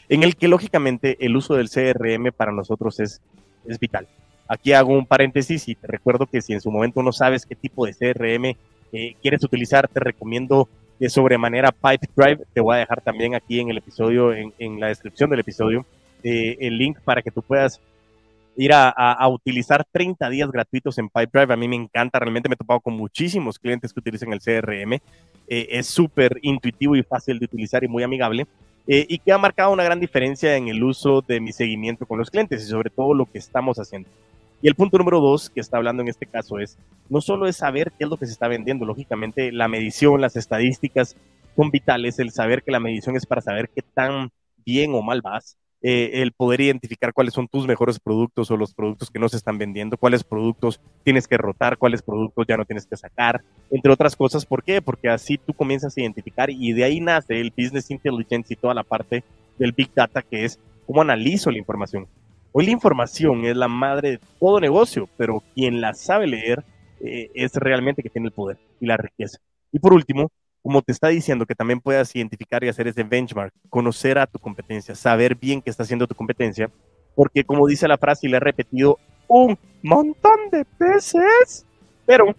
en 0.08 0.22
el 0.22 0.36
que 0.36 0.48
lógicamente 0.48 1.16
el 1.20 1.36
uso 1.36 1.54
del 1.54 1.68
CRM 1.68 2.32
para 2.32 2.52
nosotros 2.52 3.00
es, 3.00 3.20
es 3.66 3.78
vital. 3.78 4.06
Aquí 4.48 4.72
hago 4.72 4.92
un 4.92 5.06
paréntesis 5.06 5.68
y 5.68 5.74
te 5.74 5.86
recuerdo 5.86 6.26
que 6.26 6.40
si 6.42 6.52
en 6.52 6.60
su 6.60 6.70
momento 6.70 7.02
no 7.02 7.12
sabes 7.12 7.46
qué 7.46 7.54
tipo 7.54 7.86
de 7.86 7.94
CRM 7.94 8.56
eh, 8.92 9.16
quieres 9.22 9.42
utilizar, 9.42 9.88
te 9.88 10.00
recomiendo 10.00 10.68
de 10.98 11.08
sobremanera 11.08 11.72
Pipedrive. 11.72 12.44
Te 12.52 12.60
voy 12.60 12.76
a 12.76 12.80
dejar 12.80 13.00
también 13.00 13.34
aquí 13.34 13.60
en 13.60 13.70
el 13.70 13.78
episodio, 13.78 14.32
en, 14.32 14.52
en 14.58 14.78
la 14.78 14.88
descripción 14.88 15.30
del 15.30 15.40
episodio, 15.40 15.86
eh, 16.22 16.56
el 16.60 16.76
link 16.76 17.00
para 17.00 17.22
que 17.22 17.30
tú 17.30 17.42
puedas 17.42 17.80
ir 18.56 18.72
a, 18.72 18.90
a, 18.90 19.28
utilizar 19.28 19.84
30 19.90 20.28
días 20.28 20.50
gratuitos 20.50 20.98
en 20.98 21.08
Pipedrive. 21.08 21.54
A 21.54 21.56
mí 21.56 21.68
me 21.68 21.76
encanta, 21.76 22.18
realmente 22.18 22.48
me 22.48 22.54
he 22.54 22.56
topado 22.56 22.80
con 22.80 22.94
muchísimos 22.94 23.58
clientes 23.58 23.92
que 23.92 24.00
utilizan 24.00 24.32
el 24.32 24.40
CRM. 24.40 24.94
Eh, 24.94 25.00
es 25.70 25.86
súper 25.86 26.38
intuitivo 26.42 26.96
y 26.96 27.02
fácil 27.02 27.38
de 27.38 27.46
utilizar 27.46 27.82
y 27.84 27.88
muy 27.88 28.02
amigable. 28.02 28.46
Eh, 28.86 29.06
y 29.08 29.18
que 29.18 29.32
ha 29.32 29.38
marcado 29.38 29.72
una 29.72 29.84
gran 29.84 30.00
diferencia 30.00 30.56
en 30.56 30.68
el 30.68 30.82
uso 30.82 31.22
de 31.22 31.40
mi 31.40 31.52
seguimiento 31.52 32.04
con 32.04 32.18
los 32.18 32.30
clientes 32.30 32.62
y 32.62 32.66
sobre 32.66 32.90
todo 32.90 33.14
lo 33.14 33.26
que 33.26 33.38
estamos 33.38 33.78
haciendo. 33.78 34.08
Y 34.60 34.68
el 34.68 34.74
punto 34.74 34.98
número 34.98 35.20
dos 35.20 35.50
que 35.50 35.60
está 35.60 35.76
hablando 35.76 36.02
en 36.02 36.08
este 36.08 36.26
caso 36.26 36.58
es, 36.58 36.78
no 37.08 37.20
solo 37.20 37.46
es 37.46 37.56
saber 37.56 37.92
qué 37.98 38.04
es 38.04 38.10
lo 38.10 38.16
que 38.16 38.26
se 38.26 38.32
está 38.32 38.48
vendiendo, 38.48 38.84
lógicamente 38.84 39.50
la 39.52 39.68
medición, 39.68 40.20
las 40.20 40.36
estadísticas 40.36 41.16
son 41.56 41.70
vitales, 41.70 42.18
el 42.18 42.30
saber 42.30 42.62
que 42.62 42.70
la 42.70 42.80
medición 42.80 43.16
es 43.16 43.26
para 43.26 43.40
saber 43.40 43.68
qué 43.74 43.82
tan 43.82 44.30
bien 44.64 44.94
o 44.94 45.02
mal 45.02 45.20
vas, 45.20 45.56
eh, 45.84 46.22
el 46.22 46.32
poder 46.32 46.60
identificar 46.60 47.12
cuáles 47.12 47.34
son 47.34 47.48
tus 47.48 47.66
mejores 47.66 47.98
productos 47.98 48.50
o 48.50 48.56
los 48.56 48.72
productos 48.72 49.10
que 49.10 49.18
no 49.18 49.28
se 49.28 49.36
están 49.36 49.58
vendiendo, 49.58 49.96
cuáles 49.96 50.22
productos 50.22 50.80
tienes 51.02 51.26
que 51.26 51.36
rotar, 51.36 51.76
cuáles 51.76 52.02
productos 52.02 52.46
ya 52.46 52.56
no 52.56 52.64
tienes 52.64 52.86
que 52.86 52.96
sacar, 52.96 53.42
entre 53.70 53.92
otras 53.92 54.14
cosas. 54.14 54.46
¿Por 54.46 54.62
qué? 54.62 54.80
Porque 54.80 55.08
así 55.08 55.38
tú 55.38 55.52
comienzas 55.52 55.96
a 55.96 56.00
identificar 56.00 56.50
y 56.50 56.72
de 56.72 56.84
ahí 56.84 57.00
nace 57.00 57.40
el 57.40 57.52
business 57.56 57.90
intelligence 57.90 58.52
y 58.52 58.56
toda 58.56 58.74
la 58.74 58.84
parte 58.84 59.24
del 59.58 59.72
big 59.72 59.92
data 59.92 60.22
que 60.22 60.44
es 60.44 60.60
cómo 60.86 61.02
analizo 61.02 61.50
la 61.50 61.58
información. 61.58 62.06
Hoy 62.52 62.66
la 62.66 62.72
información 62.72 63.44
es 63.44 63.56
la 63.56 63.68
madre 63.68 64.10
de 64.12 64.20
todo 64.38 64.60
negocio, 64.60 65.08
pero 65.16 65.42
quien 65.54 65.80
la 65.80 65.94
sabe 65.94 66.26
leer 66.26 66.62
eh, 67.00 67.30
es 67.34 67.54
realmente 67.54 68.02
que 68.02 68.10
tiene 68.10 68.28
el 68.28 68.32
poder 68.32 68.58
y 68.78 68.86
la 68.86 68.96
riqueza. 68.96 69.38
Y 69.72 69.78
por 69.78 69.94
último, 69.94 70.30
como 70.62 70.82
te 70.82 70.92
está 70.92 71.08
diciendo, 71.08 71.44
que 71.44 71.54
también 71.54 71.80
puedas 71.80 72.14
identificar 72.14 72.62
y 72.62 72.68
hacer 72.68 72.86
ese 72.86 73.02
benchmark, 73.02 73.52
conocer 73.68 74.18
a 74.18 74.26
tu 74.26 74.38
competencia, 74.38 74.94
saber 74.94 75.34
bien 75.34 75.60
qué 75.60 75.70
está 75.70 75.82
haciendo 75.82 76.06
tu 76.06 76.14
competencia, 76.14 76.70
porque 77.14 77.44
como 77.44 77.66
dice 77.66 77.88
la 77.88 77.98
frase 77.98 78.26
y 78.26 78.30
le 78.30 78.36
he 78.36 78.40
repetido 78.40 78.98
un 79.28 79.58
montón 79.82 80.50
de 80.50 80.64
veces, 80.78 81.66
pero 82.06 82.34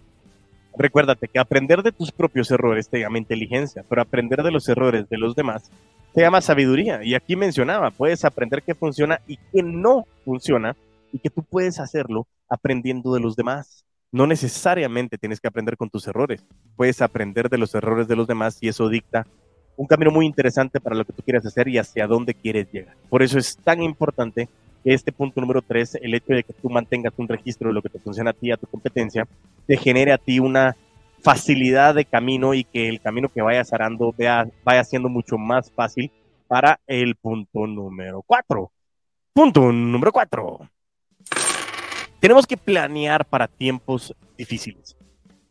recuérdate 0.76 1.28
que 1.28 1.38
aprender 1.38 1.82
de 1.82 1.92
tus 1.92 2.10
propios 2.10 2.50
errores 2.50 2.88
te 2.88 3.00
llama 3.00 3.18
inteligencia, 3.18 3.84
pero 3.88 4.02
aprender 4.02 4.42
de 4.42 4.50
los 4.50 4.68
errores 4.68 5.08
de 5.08 5.18
los 5.18 5.34
demás 5.36 5.70
te 6.14 6.22
llama 6.22 6.40
sabiduría. 6.40 7.02
Y 7.02 7.14
aquí 7.14 7.36
mencionaba, 7.36 7.90
puedes 7.90 8.24
aprender 8.24 8.62
qué 8.62 8.74
funciona 8.74 9.20
y 9.26 9.36
qué 9.36 9.62
no 9.62 10.06
funciona, 10.24 10.76
y 11.12 11.18
que 11.18 11.30
tú 11.30 11.42
puedes 11.42 11.80
hacerlo 11.80 12.26
aprendiendo 12.48 13.12
de 13.14 13.20
los 13.20 13.36
demás. 13.36 13.84
No 14.14 14.28
necesariamente 14.28 15.18
tienes 15.18 15.40
que 15.40 15.48
aprender 15.48 15.76
con 15.76 15.90
tus 15.90 16.06
errores, 16.06 16.46
puedes 16.76 17.02
aprender 17.02 17.48
de 17.48 17.58
los 17.58 17.74
errores 17.74 18.06
de 18.06 18.14
los 18.14 18.28
demás 18.28 18.58
y 18.60 18.68
eso 18.68 18.88
dicta 18.88 19.26
un 19.76 19.88
camino 19.88 20.12
muy 20.12 20.24
interesante 20.24 20.78
para 20.78 20.94
lo 20.94 21.04
que 21.04 21.12
tú 21.12 21.24
quieres 21.24 21.44
hacer 21.44 21.66
y 21.66 21.78
hacia 21.78 22.06
dónde 22.06 22.32
quieres 22.32 22.70
llegar. 22.70 22.94
Por 23.10 23.24
eso 23.24 23.40
es 23.40 23.56
tan 23.56 23.82
importante 23.82 24.48
que 24.84 24.94
este 24.94 25.10
punto 25.10 25.40
número 25.40 25.62
tres, 25.62 25.96
el 26.00 26.14
hecho 26.14 26.32
de 26.32 26.44
que 26.44 26.52
tú 26.52 26.70
mantengas 26.70 27.12
un 27.16 27.26
registro 27.26 27.66
de 27.66 27.74
lo 27.74 27.82
que 27.82 27.88
te 27.88 27.98
funciona 27.98 28.30
a 28.30 28.34
ti, 28.34 28.52
a 28.52 28.56
tu 28.56 28.68
competencia, 28.68 29.26
te 29.66 29.76
genere 29.76 30.12
a 30.12 30.18
ti 30.18 30.38
una 30.38 30.76
facilidad 31.20 31.96
de 31.96 32.04
camino 32.04 32.54
y 32.54 32.62
que 32.62 32.88
el 32.88 33.00
camino 33.00 33.28
que 33.28 33.42
vayas 33.42 33.72
arando 33.72 34.14
vaya 34.16 34.84
siendo 34.84 35.08
mucho 35.08 35.38
más 35.38 35.72
fácil 35.72 36.12
para 36.46 36.78
el 36.86 37.16
punto 37.16 37.66
número 37.66 38.22
cuatro. 38.22 38.70
Punto 39.32 39.72
número 39.72 40.12
cuatro. 40.12 40.60
Tenemos 42.24 42.46
que 42.46 42.56
planear 42.56 43.26
para 43.26 43.48
tiempos 43.48 44.14
difíciles. 44.38 44.96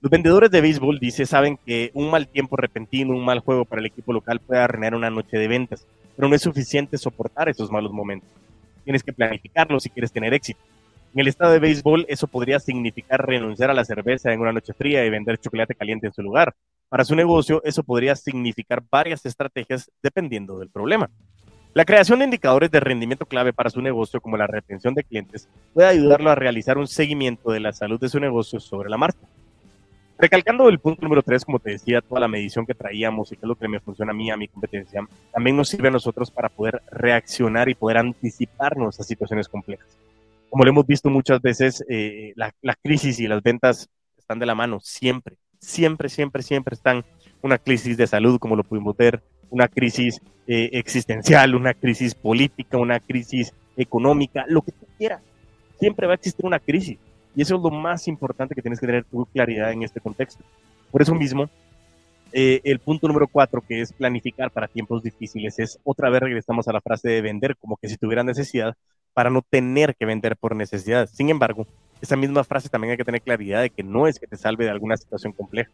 Los 0.01 0.09
vendedores 0.09 0.49
de 0.49 0.59
béisbol, 0.59 0.97
dice, 0.97 1.27
saben 1.27 1.59
que 1.63 1.91
un 1.93 2.09
mal 2.09 2.27
tiempo 2.27 2.57
repentino, 2.57 3.13
un 3.13 3.23
mal 3.23 3.41
juego 3.41 3.63
para 3.63 3.79
el 3.79 3.85
equipo 3.85 4.11
local 4.11 4.39
puede 4.39 4.59
arruinar 4.59 4.95
una 4.95 5.11
noche 5.11 5.37
de 5.37 5.47
ventas, 5.47 5.85
pero 6.15 6.27
no 6.27 6.33
es 6.33 6.41
suficiente 6.41 6.97
soportar 6.97 7.47
esos 7.47 7.69
malos 7.69 7.91
momentos. 7.91 8.27
Tienes 8.85 9.03
que 9.03 9.13
planificarlo 9.13 9.79
si 9.79 9.91
quieres 9.91 10.11
tener 10.11 10.33
éxito. 10.33 10.59
En 11.13 11.19
el 11.19 11.27
estado 11.27 11.51
de 11.51 11.59
béisbol, 11.59 12.07
eso 12.09 12.25
podría 12.25 12.59
significar 12.59 13.23
renunciar 13.23 13.69
a 13.69 13.75
la 13.75 13.85
cerveza 13.85 14.33
en 14.33 14.41
una 14.41 14.51
noche 14.51 14.73
fría 14.73 15.05
y 15.05 15.11
vender 15.11 15.37
chocolate 15.37 15.75
caliente 15.75 16.07
en 16.07 16.13
su 16.13 16.23
lugar. 16.23 16.55
Para 16.89 17.05
su 17.05 17.15
negocio, 17.15 17.61
eso 17.63 17.83
podría 17.83 18.15
significar 18.15 18.81
varias 18.89 19.23
estrategias 19.27 19.91
dependiendo 20.01 20.57
del 20.57 20.71
problema. 20.71 21.11
La 21.73 21.85
creación 21.85 22.19
de 22.19 22.25
indicadores 22.25 22.69
de 22.69 22.79
rendimiento 22.79 23.25
clave 23.25 23.51
para 23.51 23.71
su 23.71 23.81
negocio, 23.81 24.21
como 24.21 24.37
la 24.37 24.45
retención 24.45 24.93
de 24.93 25.03
clientes, 25.03 25.49
puede 25.73 25.87
ayudarlo 25.87 26.29
a 26.29 26.35
realizar 26.35 26.77
un 26.77 26.87
seguimiento 26.87 27.51
de 27.51 27.59
la 27.59 27.73
salud 27.73 27.99
de 27.99 28.09
su 28.09 28.19
negocio 28.19 28.59
sobre 28.59 28.91
la 28.91 28.97
marca. 28.97 29.17
Recalcando 30.19 30.69
el 30.69 30.77
punto 30.77 31.01
número 31.01 31.23
3, 31.23 31.43
como 31.43 31.57
te 31.57 31.71
decía, 31.71 32.01
toda 32.01 32.21
la 32.21 32.27
medición 32.27 32.67
que 32.67 32.75
traíamos 32.75 33.31
y 33.31 33.37
que 33.37 33.41
es 33.41 33.47
lo 33.47 33.55
que 33.55 33.67
me 33.67 33.79
funciona 33.79 34.11
a 34.11 34.13
mí, 34.13 34.29
a 34.29 34.37
mi 34.37 34.47
competencia, 34.47 35.01
también 35.33 35.57
nos 35.57 35.67
sirve 35.67 35.87
a 35.87 35.91
nosotros 35.91 36.29
para 36.29 36.47
poder 36.47 36.83
reaccionar 36.91 37.67
y 37.67 37.73
poder 37.73 37.97
anticiparnos 37.97 38.99
a 38.99 39.03
situaciones 39.03 39.47
complejas. 39.47 39.87
Como 40.51 40.63
lo 40.63 40.69
hemos 40.69 40.85
visto 40.85 41.09
muchas 41.09 41.41
veces, 41.41 41.83
eh, 41.89 42.33
la, 42.35 42.53
la 42.61 42.75
crisis 42.75 43.19
y 43.19 43.27
las 43.27 43.41
ventas 43.41 43.89
están 44.15 44.37
de 44.37 44.45
la 44.45 44.53
mano, 44.53 44.79
siempre, 44.79 45.37
siempre, 45.59 46.07
siempre, 46.07 46.43
siempre 46.43 46.75
están 46.75 47.03
una 47.41 47.57
crisis 47.57 47.97
de 47.97 48.05
salud, 48.05 48.37
como 48.37 48.55
lo 48.55 48.63
pudimos 48.63 48.95
ver, 48.95 49.23
una 49.53 49.67
crisis 49.67 50.19
eh, 50.47 50.71
existencial, 50.73 51.53
una 51.53 51.75
crisis 51.75 52.15
política, 52.15 52.77
una 52.77 52.99
crisis 52.99 53.53
económica, 53.77 54.45
lo 54.47 54.63
que 54.63 54.71
tú 54.71 54.87
quieras. 54.97 55.21
Siempre 55.79 56.07
va 56.07 56.13
a 56.13 56.15
existir 56.15 56.45
una 56.45 56.59
crisis. 56.59 56.97
Y 57.35 57.43
eso 57.43 57.55
es 57.55 57.61
lo 57.61 57.69
más 57.69 58.07
importante 58.07 58.55
que 58.55 58.61
tienes 58.61 58.79
que 58.79 58.87
tener 58.87 59.05
tu 59.05 59.25
claridad 59.27 59.71
en 59.71 59.83
este 59.83 59.99
contexto. 59.99 60.43
Por 60.91 61.03
eso 61.03 61.13
mismo, 61.13 61.49
eh, 62.31 62.61
el 62.63 62.79
punto 62.79 63.07
número 63.07 63.27
cuatro, 63.27 63.61
que 63.61 63.81
es 63.81 63.93
planificar 63.93 64.49
para 64.49 64.67
tiempos 64.67 65.03
difíciles, 65.03 65.59
es 65.59 65.79
otra 65.83 66.09
vez 66.09 66.21
regresamos 66.21 66.67
a 66.67 66.73
la 66.73 66.81
frase 66.81 67.09
de 67.09 67.21
vender 67.21 67.55
como 67.57 67.77
que 67.77 67.87
si 67.87 67.97
tuviera 67.97 68.23
necesidad 68.23 68.75
para 69.13 69.29
no 69.29 69.43
tener 69.47 69.95
que 69.95 70.07
vender 70.07 70.35
por 70.35 70.55
necesidad. 70.55 71.07
Sin 71.11 71.29
embargo, 71.29 71.67
esa 72.01 72.15
misma 72.15 72.43
frase 72.43 72.69
también 72.69 72.91
hay 72.91 72.97
que 72.97 73.05
tener 73.05 73.21
claridad 73.21 73.61
de 73.61 73.69
que 73.69 73.83
no 73.83 74.07
es 74.07 74.19
que 74.19 74.25
te 74.25 74.35
salve 74.35 74.65
de 74.65 74.71
alguna 74.71 74.97
situación 74.97 75.31
compleja. 75.31 75.69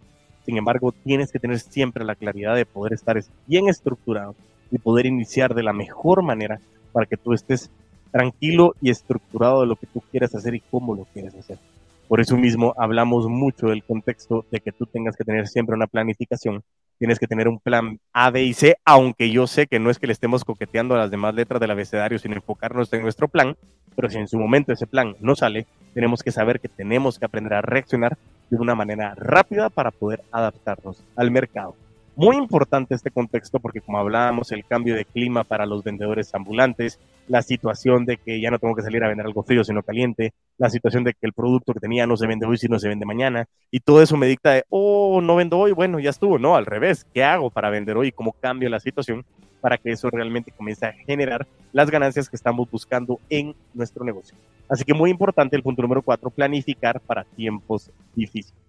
Sin 0.50 0.58
embargo, 0.58 0.92
tienes 0.92 1.32
que 1.32 1.38
tener 1.38 1.60
siempre 1.60 2.04
la 2.04 2.16
claridad 2.16 2.56
de 2.56 2.66
poder 2.66 2.94
estar 2.94 3.24
bien 3.46 3.70
estructurado 3.70 4.34
y 4.72 4.80
poder 4.80 5.06
iniciar 5.06 5.54
de 5.54 5.62
la 5.62 5.74
mejor 5.74 6.24
manera 6.24 6.60
para 6.92 7.06
que 7.06 7.18
tú 7.18 7.34
estés 7.34 7.70
tranquilo 8.12 8.74
y 8.82 8.90
estructurado 8.90 9.62
de 9.62 9.68
lo 9.68 9.76
que 9.76 9.86
tú 9.86 10.02
quieres 10.10 10.34
hacer 10.34 10.56
y 10.56 10.62
cómo 10.62 10.96
lo 10.96 11.06
quieres 11.14 11.36
hacer. 11.36 11.60
Por 12.08 12.20
eso 12.20 12.36
mismo 12.36 12.74
hablamos 12.78 13.28
mucho 13.28 13.68
del 13.68 13.84
contexto 13.84 14.44
de 14.50 14.60
que 14.60 14.72
tú 14.72 14.88
tengas 14.88 15.16
que 15.16 15.24
tener 15.24 15.48
siempre 15.48 15.76
una 15.76 15.86
planificación, 15.86 16.64
tienes 16.98 17.20
que 17.20 17.28
tener 17.28 17.48
un 17.48 17.60
plan 17.60 18.00
A, 18.12 18.32
B 18.32 18.42
y 18.42 18.54
C, 18.56 18.76
aunque 18.86 19.30
yo 19.30 19.46
sé 19.46 19.68
que 19.68 19.78
no 19.78 19.92
es 19.92 20.00
que 20.00 20.08
le 20.08 20.14
estemos 20.14 20.44
coqueteando 20.44 20.96
a 20.96 20.98
las 20.98 21.12
demás 21.12 21.36
letras 21.36 21.62
del 21.62 21.70
abecedario 21.70 22.18
sin 22.18 22.34
enfocarnos 22.34 22.92
en 22.92 23.04
nuestro 23.04 23.28
plan, 23.28 23.56
pero 23.96 24.10
si 24.10 24.18
en 24.18 24.28
su 24.28 24.40
momento 24.40 24.74
ese 24.74 24.88
plan 24.88 25.16
no 25.20 25.36
sale, 25.36 25.68
tenemos 25.94 26.24
que 26.24 26.32
saber 26.32 26.60
que 26.60 26.70
tenemos 26.70 27.20
que 27.20 27.26
aprender 27.26 27.54
a 27.54 27.62
reaccionar 27.62 28.18
de 28.50 28.58
una 28.58 28.76
manera 28.76 29.14
rápida 29.16 29.70
para 29.70 29.92
poder 29.92 30.24
adaptarnos 30.32 31.04
al 31.16 31.32
mercado. 31.32 31.76
Muy 32.20 32.36
importante 32.36 32.96
este 32.96 33.12
contexto 33.12 33.62
porque 33.62 33.80
como 33.80 33.98
hablábamos, 33.98 34.52
el 34.52 34.66
cambio 34.66 34.94
de 34.94 35.06
clima 35.06 35.46
para 35.46 35.66
los 35.66 35.86
vendedores 35.86 36.36
ambulantes, 36.36 37.00
la 37.30 37.42
situación 37.42 38.04
de 38.04 38.18
que 38.18 38.42
ya 38.42 38.52
no 38.52 38.60
tengo 38.60 38.76
que 38.76 38.82
salir 38.82 39.02
a 39.06 39.08
vender 39.08 39.26
algo 39.26 39.42
frío 39.42 39.64
sino 39.64 39.84
caliente, 39.84 40.34
la 40.58 40.70
situación 40.70 41.06
de 41.06 41.14
que 41.14 41.26
el 41.26 41.32
producto 41.32 41.74
que 41.74 41.80
tenía 41.80 42.06
no 42.06 42.18
se 42.18 42.28
vende 42.28 42.46
hoy 42.46 42.58
sino 42.58 42.78
se 42.78 42.90
vende 42.90 43.06
mañana, 43.06 43.48
y 43.72 43.80
todo 43.80 44.02
eso 44.02 44.18
me 44.18 44.28
dicta 44.28 44.52
de, 44.52 44.66
oh, 44.68 45.22
no 45.22 45.38
vendo 45.38 45.58
hoy, 45.58 45.72
bueno, 45.72 45.98
ya 45.98 46.10
estuvo, 46.10 46.38
no, 46.38 46.58
al 46.58 46.66
revés, 46.66 47.08
¿qué 47.14 47.24
hago 47.24 47.50
para 47.50 47.70
vender 47.70 47.96
hoy? 47.96 48.12
¿Cómo 48.12 48.34
cambio 48.34 48.68
la 48.68 48.82
situación 48.82 49.24
para 49.62 49.78
que 49.78 49.90
eso 49.90 50.10
realmente 50.10 50.52
comience 50.52 50.88
a 50.88 50.92
generar 50.92 51.48
las 51.72 51.90
ganancias 51.90 52.30
que 52.30 52.36
estamos 52.36 52.70
buscando 52.70 53.18
en 53.30 53.56
nuestro 53.74 54.04
negocio? 54.04 54.38
Así 54.68 54.84
que 54.84 54.94
muy 54.94 55.10
importante 55.10 55.56
el 55.56 55.64
punto 55.64 55.84
número 55.84 56.02
cuatro, 56.02 56.30
planificar 56.30 57.00
para 57.00 57.24
tiempos 57.24 57.90
difíciles. 58.14 58.60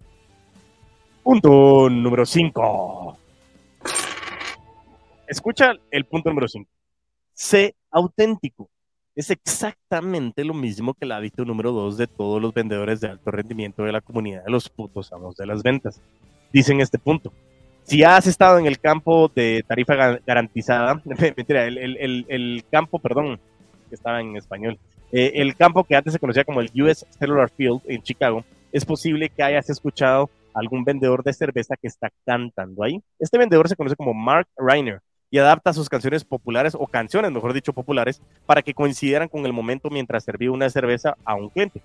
Punto 1.25 1.91
número 1.91 2.25
cinco 2.25 3.19
Escucha 5.31 5.75
el 5.93 6.07
punto 6.07 6.29
número 6.29 6.49
5. 6.49 6.69
Sé 7.35 7.77
auténtico. 7.93 8.69
Es 9.15 9.31
exactamente 9.31 10.45
lo 10.45 10.55
mismo 10.55 10.93
que 10.93 11.05
el 11.05 11.13
hábito 11.13 11.45
número 11.45 11.71
2 11.71 11.99
de 11.99 12.09
todos 12.09 12.43
los 12.43 12.53
vendedores 12.53 13.01
de 13.01 13.11
alto 13.11 13.31
rendimiento 13.31 13.85
de 13.85 13.93
la 13.93 14.01
comunidad 14.01 14.43
de 14.43 14.51
los 14.51 14.69
putos 14.69 15.13
amos 15.13 15.37
de 15.37 15.47
las 15.47 15.63
ventas. 15.63 16.03
Dicen 16.53 16.81
este 16.81 16.99
punto. 16.99 17.33
Si 17.85 18.03
has 18.03 18.27
estado 18.27 18.59
en 18.59 18.67
el 18.67 18.81
campo 18.81 19.31
de 19.33 19.65
tarifa 19.69 20.19
garantizada, 20.27 21.01
mentira, 21.05 21.65
el, 21.65 22.65
campo, 22.69 22.99
perdón, 22.99 23.39
que 23.89 23.95
estaba 23.95 24.21
en 24.21 24.37
español, 24.37 24.81
eh, 25.13 25.31
el 25.37 25.55
campo 25.55 25.85
que 25.85 25.95
antes 25.95 26.13
se 26.13 26.19
conocía 26.19 26.43
como 26.43 26.61
el 26.61 26.73
US 26.83 27.07
Cellular 27.21 27.51
Field 27.51 27.83
en 27.87 28.03
Chicago, 28.03 28.45
es 28.73 28.85
posible 28.85 29.29
que 29.29 29.45
hayas 29.45 29.71
escuchado 29.71 30.29
algún 30.55 30.83
vendedor 30.83 31.23
de 31.23 31.33
cerveza 31.33 31.77
que 31.77 31.87
está 31.87 32.11
cantando 32.27 32.83
ahí. 32.83 33.01
Este 33.21 33.39
vendedor 33.39 33.69
se 33.69 33.77
conoce 33.77 33.95
como 33.95 34.13
Mark 34.13 34.49
Reiner 34.57 35.01
y 35.31 35.39
adapta 35.39 35.73
sus 35.73 35.89
canciones 35.89 36.25
populares 36.25 36.75
o 36.79 36.87
canciones, 36.87 37.31
mejor 37.31 37.53
dicho, 37.53 37.73
populares, 37.73 38.21
para 38.47 38.63
que 38.63 38.75
coincidieran 38.75 39.29
con 39.29 39.47
el 39.47 39.53
momento 39.53 39.89
mientras 39.91 40.25
servía 40.25 40.51
una 40.51 40.69
cerveza 40.69 41.17
a 41.25 41.35
un 41.35 41.49
cliente. 41.49 41.83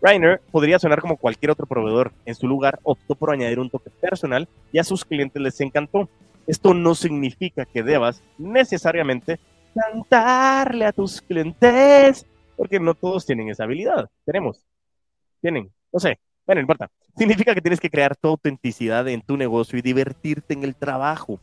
Reiner 0.00 0.40
podría 0.50 0.78
sonar 0.78 1.00
como 1.00 1.16
cualquier 1.16 1.50
otro 1.50 1.66
proveedor. 1.66 2.12
En 2.26 2.34
su 2.34 2.46
lugar, 2.46 2.78
optó 2.82 3.14
por 3.14 3.30
añadir 3.30 3.58
un 3.58 3.70
toque 3.70 3.90
personal 3.90 4.48
y 4.70 4.78
a 4.78 4.84
sus 4.84 5.04
clientes 5.04 5.40
les 5.40 5.60
encantó. 5.60 6.08
Esto 6.46 6.74
no 6.74 6.94
significa 6.94 7.64
que 7.64 7.82
debas 7.82 8.22
necesariamente 8.36 9.40
cantarle 9.74 10.84
a 10.84 10.92
tus 10.92 11.20
clientes, 11.22 12.26
porque 12.56 12.78
no 12.78 12.94
todos 12.94 13.26
tienen 13.26 13.48
esa 13.48 13.64
habilidad. 13.64 14.08
Tenemos, 14.24 14.64
tienen, 15.40 15.72
no 15.92 15.98
sé, 15.98 16.18
bueno, 16.46 16.60
no 16.60 16.64
importa. 16.64 16.90
Significa 17.16 17.54
que 17.54 17.62
tienes 17.62 17.80
que 17.80 17.90
crear 17.90 18.14
tu 18.14 18.28
autenticidad 18.28 19.08
en 19.08 19.22
tu 19.22 19.36
negocio 19.36 19.78
y 19.78 19.82
divertirte 19.82 20.52
en 20.52 20.64
el 20.64 20.76
trabajo. 20.76 21.40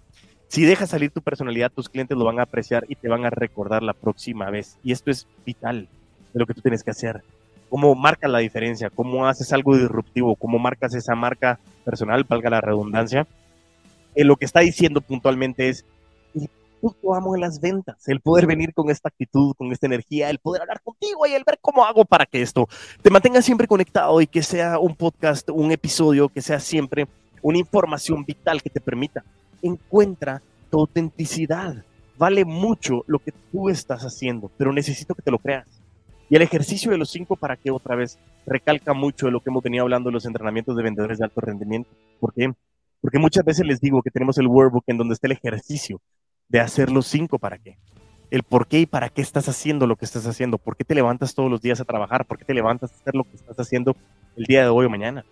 Si 0.52 0.66
dejas 0.66 0.90
salir 0.90 1.12
tu 1.12 1.22
personalidad, 1.22 1.72
tus 1.72 1.88
clientes 1.88 2.18
lo 2.18 2.26
van 2.26 2.40
a 2.40 2.44
apreciar 2.44 2.84
y 2.90 2.96
te 2.96 3.08
van 3.08 3.24
a 3.26 3.30
recordar 3.30 3.84
la 3.84 3.94
próxima 3.94 4.50
vez. 4.50 4.78
Y 4.84 4.92
esto 4.92 5.10
es 5.10 5.26
vital 5.46 5.88
de 6.34 6.40
lo 6.42 6.46
que 6.46 6.54
tú 6.54 6.60
tienes 6.60 6.84
que 6.84 6.92
hacer. 6.92 7.24
Cómo 7.70 7.96
marcas 7.96 8.30
la 8.30 8.40
diferencia, 8.40 8.90
cómo 8.90 9.26
haces 9.28 9.54
algo 9.54 9.78
disruptivo, 9.78 10.36
cómo 10.36 10.60
marcas 10.60 10.94
esa 10.94 11.16
marca 11.16 11.58
personal, 11.86 12.26
valga 12.26 12.50
la 12.50 12.60
redundancia. 12.60 13.26
Eh, 14.14 14.26
lo 14.26 14.36
que 14.36 14.44
está 14.44 14.60
diciendo 14.60 15.00
puntualmente 15.00 15.70
es 15.70 15.86
puto 16.82 17.16
amo 17.16 17.34
en 17.34 17.40
las 17.40 17.62
ventas, 17.62 18.06
el 18.10 18.20
poder 18.20 18.46
venir 18.46 18.74
con 18.74 18.90
esta 18.90 19.08
actitud, 19.08 19.56
con 19.56 19.72
esta 19.72 19.86
energía, 19.86 20.30
el 20.30 20.40
poder 20.40 20.64
hablar 20.64 20.82
contigo 20.82 21.26
y 21.28 21.32
el 21.32 21.46
ver 21.46 21.60
cómo 21.62 21.86
hago 21.86 22.04
para 22.04 22.26
que 22.26 22.42
esto 22.42 22.68
te 23.02 23.10
mantenga 23.10 23.42
siempre 23.42 23.68
conectado 23.68 24.20
y 24.20 24.28
que 24.28 24.44
sea 24.44 24.80
un 24.80 24.96
podcast, 24.98 25.50
un 25.50 25.72
episodio, 25.72 26.28
que 26.28 26.42
sea 26.42 26.60
siempre 26.60 27.08
una 27.42 27.58
información 27.58 28.26
vital 28.26 28.62
que 28.62 28.70
te 28.70 28.82
permita 28.82 29.24
encuentra 29.62 30.42
tu 30.70 30.80
autenticidad. 30.80 31.84
Vale 32.18 32.46
mucho 32.46 33.04
lo 33.08 33.20
que 33.20 33.34
tú 33.52 33.70
estás 33.70 34.04
haciendo, 34.04 34.52
pero 34.58 34.72
necesito 34.72 35.16
que 35.16 35.22
te 35.22 35.32
lo 35.32 35.40
creas. 35.40 35.68
Y 36.30 36.36
el 36.36 36.42
ejercicio 36.44 36.92
de 36.92 36.98
los 36.98 37.10
cinco, 37.10 37.36
para 37.36 37.58
que 37.58 37.72
otra 37.72 37.96
vez 37.96 38.18
recalca 38.46 38.94
mucho 38.94 39.26
de 39.26 39.34
lo 39.34 39.42
que 39.42 39.50
hemos 39.50 39.64
venido 39.64 39.84
hablando 39.84 40.10
en 40.10 40.14
los 40.14 40.26
entrenamientos 40.26 40.78
de 40.78 40.84
vendedores 40.84 41.20
de 41.20 41.26
alto 41.26 41.42
rendimiento. 41.42 41.90
¿Por 42.20 42.34
qué? 42.34 42.54
Porque 43.02 43.20
muchas 43.20 43.44
veces 43.44 43.66
les 43.66 43.82
digo 43.82 44.02
que 44.02 44.12
tenemos 44.12 44.38
el 44.38 44.48
workbook 44.48 44.84
en 44.88 44.98
donde 44.98 45.14
está 45.14 45.28
el 45.28 45.34
ejercicio 45.34 46.00
de 46.48 46.60
hacer 46.60 46.92
los 46.92 47.08
cinco 47.08 47.40
para 47.40 47.58
qué. 47.58 47.78
El 48.30 48.44
por 48.44 48.68
qué 48.68 48.80
y 48.80 48.86
para 48.86 49.10
qué 49.10 49.22
estás 49.22 49.50
haciendo 49.50 49.88
lo 49.88 49.98
que 49.98 50.06
estás 50.06 50.26
haciendo. 50.26 50.58
¿Por 50.58 50.78
qué 50.78 50.86
te 50.86 50.96
levantas 50.96 51.36
todos 51.36 51.52
los 51.52 51.62
días 51.62 51.82
a 51.82 51.86
trabajar? 51.86 52.26
¿Por 52.26 52.38
qué 52.38 52.46
te 52.46 52.54
levantas 52.54 52.92
a 52.92 52.96
hacer 52.96 53.14
lo 53.14 53.24
que 53.24 53.36
estás 53.36 53.60
haciendo 53.60 53.96
el 54.38 54.46
día 54.46 54.62
de 54.62 54.70
hoy 54.70 54.86
o 54.86 54.90
mañana? 54.90 55.26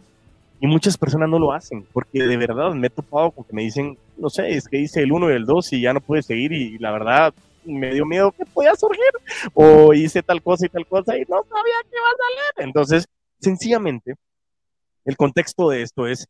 Y 0.62 0.68
muchas 0.68 0.98
personas 0.98 1.30
no 1.30 1.40
lo 1.40 1.54
hacen, 1.54 1.86
porque 1.94 2.24
de 2.24 2.38
verdad 2.38 2.74
me 2.74 2.88
he 2.88 2.90
topado 2.90 3.32
con 3.32 3.46
que 3.46 3.54
me 3.54 3.64
dicen, 3.64 3.98
no 4.18 4.30
sé, 4.30 4.50
es 4.50 4.68
que 4.68 4.78
hice 4.78 5.02
el 5.02 5.12
1 5.12 5.32
y 5.32 5.34
el 5.34 5.46
2 5.46 5.74
y 5.74 5.82
ya 5.82 5.94
no 5.94 6.02
pude 6.02 6.22
seguir 6.22 6.52
y 6.52 6.78
la 6.78 6.92
verdad 6.92 7.34
me 7.66 7.94
dio 7.94 8.06
miedo 8.06 8.32
que 8.32 8.46
podía 8.46 8.76
surgir, 8.76 9.12
o 9.54 9.94
hice 9.94 10.22
tal 10.22 10.42
cosa 10.42 10.66
y 10.66 10.70
tal 10.70 10.86
cosa 10.86 11.18
y 11.18 11.22
no 11.22 11.44
sabía 11.44 11.76
que 11.84 11.96
iba 11.96 12.08
a 12.08 12.58
salir. 12.58 12.68
Entonces, 12.68 13.06
sencillamente, 13.40 14.16
el 15.06 15.16
contexto 15.16 15.70
de 15.70 15.82
esto 15.82 16.08
es, 16.08 16.28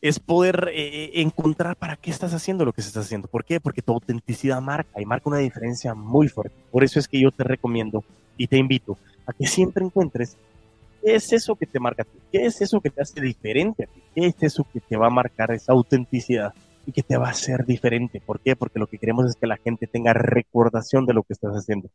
es 0.00 0.18
poder 0.18 0.68
eh, 0.72 1.04
eh, 1.04 1.10
encontrar 1.22 1.76
para 1.76 1.96
qué 1.96 2.10
estás 2.10 2.34
haciendo 2.34 2.64
lo 2.64 2.72
que 2.72 2.80
estás 2.80 3.04
haciendo. 3.04 3.28
¿Por 3.28 3.44
qué? 3.44 3.60
Porque 3.60 3.82
tu 3.82 3.92
autenticidad 3.92 4.60
marca 4.60 5.00
y 5.00 5.06
marca 5.06 5.30
una 5.30 5.38
diferencia 5.38 5.94
muy 5.94 6.28
fuerte. 6.28 6.56
Por 6.70 6.84
eso 6.84 6.98
es 6.98 7.08
que 7.08 7.20
yo 7.20 7.30
te 7.30 7.44
recomiendo 7.44 8.04
y 8.36 8.48
te 8.48 8.58
invito 8.58 8.98
a 9.26 9.32
que 9.32 9.46
siempre 9.46 9.84
encuentres 9.84 10.36
¿Qué 11.02 11.16
es 11.16 11.32
eso 11.32 11.56
que 11.56 11.66
te 11.66 11.80
marca 11.80 12.02
a 12.02 12.04
ti? 12.04 12.18
¿Qué 12.30 12.46
es 12.46 12.60
eso 12.60 12.80
que 12.80 12.90
te 12.90 13.02
hace 13.02 13.20
diferente 13.20 13.84
a 13.84 13.86
ti? 13.86 14.02
¿Qué 14.14 14.26
es 14.26 14.36
eso 14.40 14.64
que 14.72 14.80
te 14.80 14.96
va 14.96 15.08
a 15.08 15.10
marcar 15.10 15.50
esa 15.50 15.72
autenticidad 15.72 16.54
y 16.86 16.92
que 16.92 17.02
te 17.02 17.16
va 17.16 17.26
a 17.26 17.30
hacer 17.30 17.66
diferente? 17.66 18.20
¿Por 18.24 18.40
qué? 18.40 18.54
Porque 18.54 18.78
lo 18.78 18.86
que 18.86 18.98
queremos 18.98 19.26
es 19.26 19.34
que 19.34 19.48
la 19.48 19.56
gente 19.56 19.88
tenga 19.88 20.12
recordación 20.12 21.04
de 21.04 21.14
lo 21.14 21.24
que 21.24 21.32
estás 21.32 21.54
haciendo. 21.54 21.90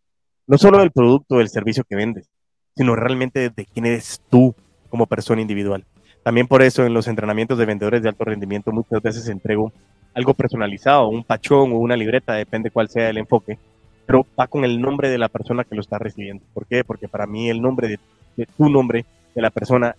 No 0.45 0.57
solo 0.57 0.79
del 0.79 0.91
producto 0.91 1.35
o 1.35 1.37
del 1.39 1.49
servicio 1.49 1.85
que 1.85 1.95
vendes, 1.95 2.29
sino 2.75 2.95
realmente 2.95 3.49
de 3.49 3.65
quién 3.65 3.85
eres 3.85 4.21
tú 4.29 4.53
como 4.89 5.07
persona 5.07 5.41
individual. 5.41 5.85
También 6.23 6.47
por 6.47 6.61
eso 6.61 6.85
en 6.85 6.93
los 6.93 7.07
entrenamientos 7.07 7.57
de 7.57 7.65
vendedores 7.65 8.03
de 8.03 8.09
alto 8.09 8.25
rendimiento 8.25 8.73
muchas 8.73 9.01
veces 9.01 9.29
entrego 9.29 9.71
algo 10.13 10.33
personalizado, 10.33 11.07
un 11.07 11.23
pachón 11.23 11.71
o 11.71 11.77
una 11.77 11.95
libreta, 11.95 12.33
depende 12.33 12.71
cuál 12.71 12.89
sea 12.89 13.09
el 13.09 13.17
enfoque, 13.17 13.57
pero 14.05 14.25
va 14.37 14.47
con 14.47 14.65
el 14.65 14.81
nombre 14.81 15.09
de 15.09 15.17
la 15.17 15.29
persona 15.29 15.63
que 15.63 15.75
lo 15.75 15.81
está 15.81 15.97
recibiendo. 15.97 16.43
¿Por 16.53 16.65
qué? 16.65 16.83
Porque 16.83 17.07
para 17.07 17.27
mí 17.27 17.49
el 17.49 17.61
nombre 17.61 17.87
de 17.87 17.99
tu 18.45 18.69
nombre 18.69 19.05
de 19.33 19.41
la 19.41 19.49
persona, 19.51 19.95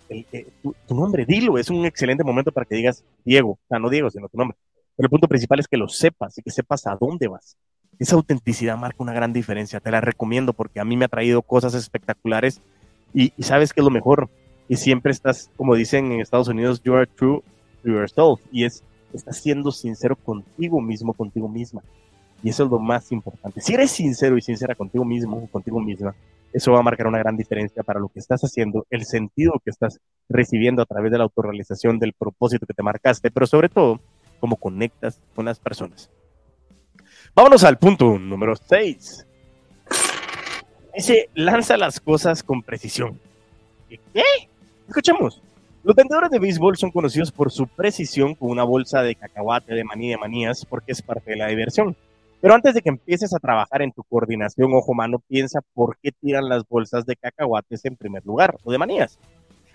tu, 0.61 0.95
nombre, 0.95 1.25
dilo, 1.25 1.57
es 1.57 1.69
un 1.69 1.85
excelente 1.85 2.23
momento 2.23 2.51
para 2.51 2.65
que 2.65 2.75
digas 2.75 3.03
Diego, 3.23 3.51
o 3.51 3.59
sea, 3.69 3.79
no 3.79 3.89
Diego, 3.89 4.09
sino 4.09 4.27
tu 4.27 4.37
nombre. 4.37 4.57
Pero 4.95 5.05
el 5.05 5.09
punto 5.09 5.27
principal 5.27 5.59
es 5.59 5.67
que 5.67 5.77
lo 5.77 5.87
sepas 5.87 6.37
y 6.37 6.41
que 6.41 6.51
sepas 6.51 6.85
a 6.87 6.97
dónde 6.99 7.27
vas. 7.27 7.55
Esa 7.99 8.15
autenticidad 8.15 8.77
marca 8.77 8.97
una 8.99 9.13
gran 9.13 9.31
diferencia, 9.31 9.79
te 9.79 9.91
la 9.91 10.01
recomiendo 10.01 10.53
porque 10.53 10.79
a 10.79 10.85
mí 10.85 10.97
me 10.97 11.05
ha 11.05 11.09
traído 11.09 11.41
cosas 11.41 11.73
espectaculares 11.73 12.61
y, 13.13 13.31
sabes 13.39 13.73
que 13.73 13.81
es 13.81 13.85
lo 13.85 13.91
mejor. 13.91 14.29
Y 14.67 14.75
siempre 14.75 15.11
estás, 15.11 15.49
como 15.57 15.73
dicen 15.75 16.11
en 16.11 16.21
Estados 16.21 16.47
Unidos, 16.47 16.81
you 16.83 16.93
are 16.93 17.07
true 17.07 17.41
to 17.83 17.89
yourself. 17.89 18.41
Y 18.51 18.65
es, 18.65 18.83
estás 19.13 19.37
siendo 19.37 19.71
sincero 19.71 20.15
contigo 20.15 20.79
mismo, 20.81 21.13
contigo 21.13 21.49
misma. 21.49 21.81
Y 22.43 22.49
eso 22.49 22.65
es 22.65 22.69
lo 22.69 22.79
más 22.79 23.11
importante. 23.11 23.61
Si 23.61 23.73
eres 23.73 23.91
sincero 23.91 24.37
y 24.37 24.41
sincera 24.41 24.75
contigo 24.75 25.03
mismo, 25.03 25.47
contigo 25.47 25.79
misma, 25.79 26.13
eso 26.53 26.71
va 26.71 26.79
a 26.79 26.83
marcar 26.83 27.07
una 27.07 27.19
gran 27.19 27.37
diferencia 27.37 27.83
para 27.83 27.99
lo 27.99 28.09
que 28.09 28.19
estás 28.19 28.41
haciendo, 28.41 28.85
el 28.89 29.05
sentido 29.05 29.53
que 29.63 29.69
estás 29.69 29.99
recibiendo 30.27 30.81
a 30.81 30.85
través 30.85 31.11
de 31.11 31.17
la 31.17 31.25
autorrealización 31.25 31.99
del 31.99 32.13
propósito 32.13 32.65
que 32.65 32.73
te 32.73 32.83
marcaste, 32.83 33.31
pero 33.31 33.45
sobre 33.45 33.69
todo, 33.69 33.99
cómo 34.39 34.55
conectas 34.55 35.21
con 35.35 35.45
las 35.45 35.59
personas. 35.59 36.09
Vámonos 37.35 37.63
al 37.63 37.77
punto 37.77 38.17
número 38.17 38.55
6. 38.55 39.25
Dice, 40.95 41.29
lanza 41.35 41.77
las 41.77 41.99
cosas 41.99 42.43
con 42.43 42.63
precisión. 42.63 43.19
¿Qué? 43.87 44.23
Escuchemos. 44.87 45.41
Los 45.83 45.95
vendedores 45.95 46.29
de 46.29 46.39
béisbol 46.39 46.77
son 46.77 46.91
conocidos 46.91 47.31
por 47.31 47.51
su 47.51 47.67
precisión 47.67 48.35
con 48.35 48.49
una 48.49 48.63
bolsa 48.63 49.01
de 49.01 49.15
cacahuate 49.15 49.73
de 49.73 49.83
manía 49.83 50.11
de 50.11 50.17
manías 50.17 50.65
porque 50.65 50.91
es 50.91 51.01
parte 51.01 51.31
de 51.31 51.37
la 51.37 51.47
diversión. 51.47 51.95
Pero 52.41 52.53
antes 52.53 52.73
de 52.73 52.81
que 52.81 52.89
empieces 52.89 53.33
a 53.33 53.39
trabajar 53.39 53.81
en 53.81 53.91
tu 53.91 54.03
coordinación 54.03 54.73
ojo-mano, 54.73 55.19
piensa 55.27 55.59
por 55.73 55.97
qué 55.97 56.11
tiran 56.11 56.47
las 56.47 56.67
bolsas 56.67 57.05
de 57.05 57.17
cacahuates 57.17 57.83
en 57.83 57.97
primer 57.97 58.25
lugar 58.25 58.57
o 58.63 58.71
de 58.71 58.77
manías. 58.77 59.19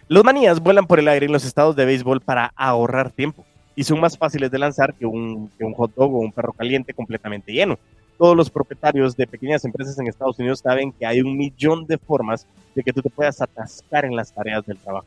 Los 0.09 0.25
manías 0.25 0.61
vuelan 0.61 0.87
por 0.87 0.99
el 0.99 1.09
aire 1.09 1.27
en 1.27 1.33
los 1.33 1.45
estados 1.45 1.77
de 1.77 1.85
béisbol 1.85 2.21
para 2.21 2.53
ahorrar 2.57 3.11
tiempo 3.11 3.45
y 3.77 3.85
son 3.85 4.01
más 4.01 4.17
fáciles 4.17 4.51
de 4.51 4.59
lanzar 4.59 4.95
que 4.95 5.05
un, 5.05 5.51
que 5.59 5.65
un 5.65 5.75
hot 5.75 5.95
dog 5.95 6.15
o 6.15 6.19
un 6.19 6.33
perro 6.33 6.53
caliente 6.53 6.95
completamente 6.95 7.53
lleno. 7.53 7.79
Todos 8.17 8.37
los 8.37 8.49
propietarios 8.49 9.17
de 9.17 9.27
pequeñas 9.27 9.65
empresas 9.65 9.99
en 9.99 10.07
Estados 10.07 10.39
Unidos 10.39 10.61
saben 10.61 10.93
que 10.93 11.05
hay 11.05 11.21
un 11.21 11.37
millón 11.37 11.87
de 11.87 11.99
formas 11.99 12.47
de 12.75 12.83
que 12.83 12.93
tú 12.93 13.03
te 13.03 13.11
puedas 13.11 13.41
atascar 13.43 14.05
en 14.05 14.15
las 14.15 14.33
tareas 14.33 14.65
del 14.65 14.79
trabajo. 14.79 15.07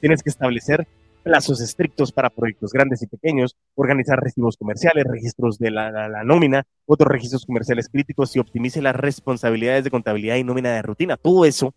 Tienes 0.00 0.22
que 0.22 0.30
establecer 0.30 0.86
plazos 1.22 1.60
estrictos 1.60 2.12
para 2.12 2.30
proyectos 2.30 2.72
grandes 2.72 3.02
y 3.02 3.06
pequeños, 3.06 3.56
organizar 3.74 4.18
recibos 4.18 4.56
comerciales, 4.56 5.04
registros 5.04 5.58
de 5.58 5.70
la, 5.70 6.24
nómina, 6.24 6.64
otros 6.86 7.10
registros 7.10 7.44
comerciales 7.44 7.88
críticos 7.88 8.34
y 8.34 8.38
optimice 8.38 8.82
las 8.82 8.96
responsabilidades 8.96 9.84
de 9.84 9.90
contabilidad 9.90 10.36
y 10.36 10.44
nómina 10.44 10.72
de 10.72 10.82
rutina. 10.82 11.16
Todo 11.16 11.44
eso 11.44 11.74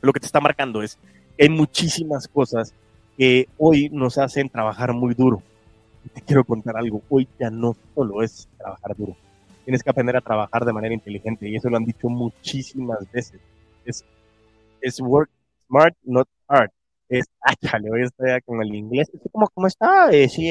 lo 0.00 0.12
que 0.12 0.20
te 0.20 0.26
está 0.26 0.40
marcando 0.40 0.82
es 0.82 0.98
hay 1.38 1.48
muchísimas 1.48 2.28
cosas 2.28 2.74
que 3.16 3.48
hoy 3.58 3.88
nos 3.90 4.18
hacen 4.18 4.48
trabajar 4.48 4.92
muy 4.92 5.14
duro. 5.14 5.42
te 6.14 6.22
quiero 6.22 6.44
contar 6.44 6.76
algo, 6.76 7.02
hoy 7.08 7.28
ya 7.38 7.50
no 7.50 7.76
solo 7.94 8.22
es 8.22 8.48
trabajar 8.56 8.96
duro, 8.96 9.16
tienes 9.64 9.82
que 9.82 9.90
aprender 9.90 10.16
a 10.16 10.20
trabajar 10.20 10.64
de 10.64 10.72
manera 10.72 10.94
inteligente 10.94 11.48
y 11.48 11.56
eso 11.56 11.68
lo 11.68 11.76
han 11.76 11.84
dicho 11.84 12.08
muchísimas 12.08 13.10
veces. 13.12 13.40
Es, 13.84 14.04
es 14.80 15.00
work 15.00 15.30
smart, 15.66 15.94
not 16.02 16.28
hard. 16.48 16.70
Es, 17.10 17.26
ay, 17.40 17.56
chale, 17.68 17.90
hoy 17.90 18.02
estoy 18.04 18.40
con 18.46 18.62
el 18.62 18.72
inglés. 18.72 19.10
¿Cómo, 19.32 19.48
cómo 19.52 19.66
está? 19.66 20.10
Eh, 20.10 20.28
sí, 20.28 20.50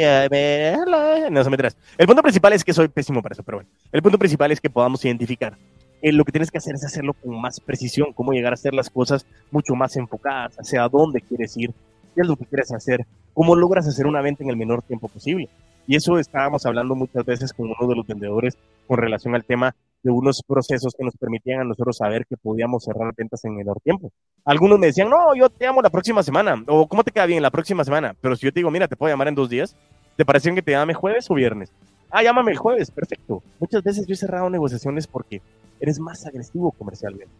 no 1.31 1.43
se 1.43 1.49
me 1.49 1.57
El 1.97 2.05
punto 2.05 2.21
principal 2.21 2.53
es 2.53 2.63
que 2.63 2.73
soy 2.73 2.89
pésimo 2.89 3.21
para 3.23 3.33
eso, 3.33 3.43
pero 3.43 3.59
bueno. 3.59 3.69
El 3.91 4.01
punto 4.03 4.19
principal 4.19 4.51
es 4.51 4.59
que 4.59 4.69
podamos 4.69 5.03
identificar. 5.05 5.57
Eh, 6.01 6.11
lo 6.11 6.25
que 6.25 6.33
tienes 6.33 6.51
que 6.51 6.57
hacer 6.57 6.75
es 6.75 6.83
hacerlo 6.83 7.13
con 7.13 7.39
más 7.39 7.59
precisión, 7.61 8.13
cómo 8.13 8.33
llegar 8.33 8.53
a 8.53 8.55
hacer 8.55 8.73
las 8.73 8.89
cosas 8.89 9.25
mucho 9.51 9.73
más 9.73 9.95
enfocadas, 9.95 10.55
hacia 10.57 10.87
dónde 10.87 11.21
quieres 11.21 11.55
ir, 11.57 11.73
qué 12.13 12.21
es 12.21 12.27
lo 12.27 12.35
que 12.35 12.45
quieres 12.45 12.71
hacer, 12.73 13.05
cómo 13.33 13.55
logras 13.55 13.87
hacer 13.87 14.05
una 14.05 14.21
venta 14.21 14.43
en 14.43 14.49
el 14.49 14.57
menor 14.57 14.81
tiempo 14.81 15.07
posible. 15.07 15.49
Y 15.87 15.95
eso 15.95 16.19
estábamos 16.19 16.65
hablando 16.65 16.93
muchas 16.93 17.25
veces 17.25 17.53
con 17.53 17.67
uno 17.67 17.89
de 17.89 17.95
los 17.95 18.05
vendedores 18.05 18.57
con 18.85 18.97
relación 18.97 19.33
al 19.33 19.45
tema 19.45 19.75
de 20.01 20.11
unos 20.11 20.41
procesos 20.47 20.93
que 20.97 21.03
nos 21.03 21.15
permitían 21.17 21.61
a 21.61 21.63
nosotros 21.63 21.97
saber 21.97 22.25
que 22.25 22.37
podíamos 22.37 22.83
cerrar 22.83 23.13
ventas 23.15 23.43
en 23.45 23.55
menor 23.55 23.79
tiempo. 23.81 24.11
Algunos 24.45 24.79
me 24.79 24.87
decían, 24.87 25.09
no, 25.09 25.35
yo 25.35 25.49
te 25.49 25.65
llamo 25.65 25.81
la 25.81 25.89
próxima 25.89 26.23
semana, 26.23 26.63
o 26.67 26.87
¿cómo 26.87 27.03
te 27.03 27.11
queda 27.11 27.25
bien 27.25 27.43
la 27.43 27.51
próxima 27.51 27.83
semana? 27.83 28.15
Pero 28.21 28.35
si 28.35 28.45
yo 28.45 28.53
te 28.53 28.59
digo, 28.59 28.71
mira, 28.71 28.87
te 28.87 28.95
puedo 28.95 29.11
llamar 29.11 29.27
en 29.27 29.35
dos 29.35 29.49
días, 29.49 29.75
¿te 30.15 30.25
parece 30.25 30.53
que 30.53 30.61
te 30.61 30.71
llame 30.71 30.93
jueves 30.93 31.29
o 31.29 31.35
viernes? 31.35 31.71
Ah, 32.09 32.23
llámame 32.23 32.51
el 32.51 32.57
jueves, 32.57 32.89
perfecto. 32.89 33.43
Muchas 33.59 33.83
veces 33.83 34.07
yo 34.07 34.13
he 34.13 34.17
cerrado 34.17 34.49
negociaciones 34.49 35.05
porque 35.05 35.41
eres 35.79 35.99
más 35.99 36.25
agresivo 36.25 36.71
comercialmente. 36.71 37.33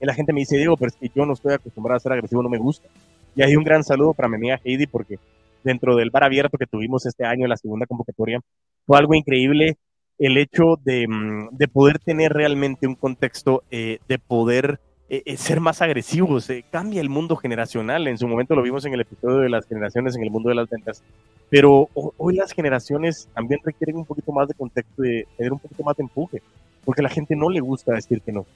Y 0.00 0.06
la 0.06 0.14
gente 0.14 0.32
me 0.32 0.40
dice, 0.40 0.56
Diego, 0.56 0.76
pero 0.76 0.88
es 0.88 0.96
que 0.96 1.10
yo 1.14 1.24
no 1.24 1.34
estoy 1.34 1.54
acostumbrado 1.54 1.96
a 1.96 2.00
ser 2.00 2.12
agresivo, 2.12 2.42
no 2.42 2.48
me 2.48 2.58
gusta. 2.58 2.88
Y 3.36 3.42
hay 3.42 3.56
un 3.56 3.64
gran 3.64 3.84
saludo 3.84 4.14
para 4.14 4.28
mi 4.28 4.36
amiga 4.36 4.60
Heidi 4.64 4.86
porque 4.86 5.18
dentro 5.62 5.96
del 5.96 6.10
bar 6.10 6.24
abierto 6.24 6.58
que 6.58 6.66
tuvimos 6.66 7.06
este 7.06 7.24
año, 7.24 7.46
la 7.46 7.56
segunda 7.56 7.86
convocatoria, 7.86 8.40
fue 8.86 8.98
algo 8.98 9.14
increíble 9.14 9.76
el 10.26 10.38
hecho 10.38 10.78
de, 10.82 11.06
mm, 11.06 11.48
de 11.52 11.68
poder 11.68 11.98
tener 11.98 12.32
realmente 12.32 12.86
un 12.86 12.94
contexto, 12.94 13.62
eh, 13.70 13.98
de 14.08 14.18
poder 14.18 14.80
eh, 15.10 15.22
eh, 15.26 15.36
ser 15.36 15.60
más 15.60 15.82
agresivos. 15.82 16.50
cambia 16.70 17.02
el 17.02 17.10
mundo 17.10 17.36
generacional. 17.36 18.08
En 18.08 18.16
su 18.16 18.26
momento 18.26 18.54
lo 18.54 18.62
vimos 18.62 18.86
en 18.86 18.94
el 18.94 19.02
episodio 19.02 19.38
de 19.38 19.50
las 19.50 19.66
generaciones 19.66 20.16
en 20.16 20.22
el 20.22 20.30
mundo 20.30 20.48
de 20.48 20.54
las 20.54 20.70
ventas. 20.70 21.02
Pero 21.50 21.90
hoy 22.16 22.36
las 22.36 22.52
generaciones 22.52 23.28
también 23.34 23.60
requieren 23.62 23.96
un 23.96 24.06
poquito 24.06 24.32
más 24.32 24.48
de 24.48 24.54
contexto, 24.54 25.04
y 25.04 25.24
tener 25.36 25.52
un 25.52 25.58
poquito 25.58 25.82
más 25.82 25.94
de 25.96 26.04
empuje, 26.04 26.42
porque 26.86 27.02
la 27.02 27.10
gente 27.10 27.36
no 27.36 27.50
le 27.50 27.60
gusta 27.60 27.92
decir 27.92 28.22
que 28.22 28.32
no. 28.32 28.46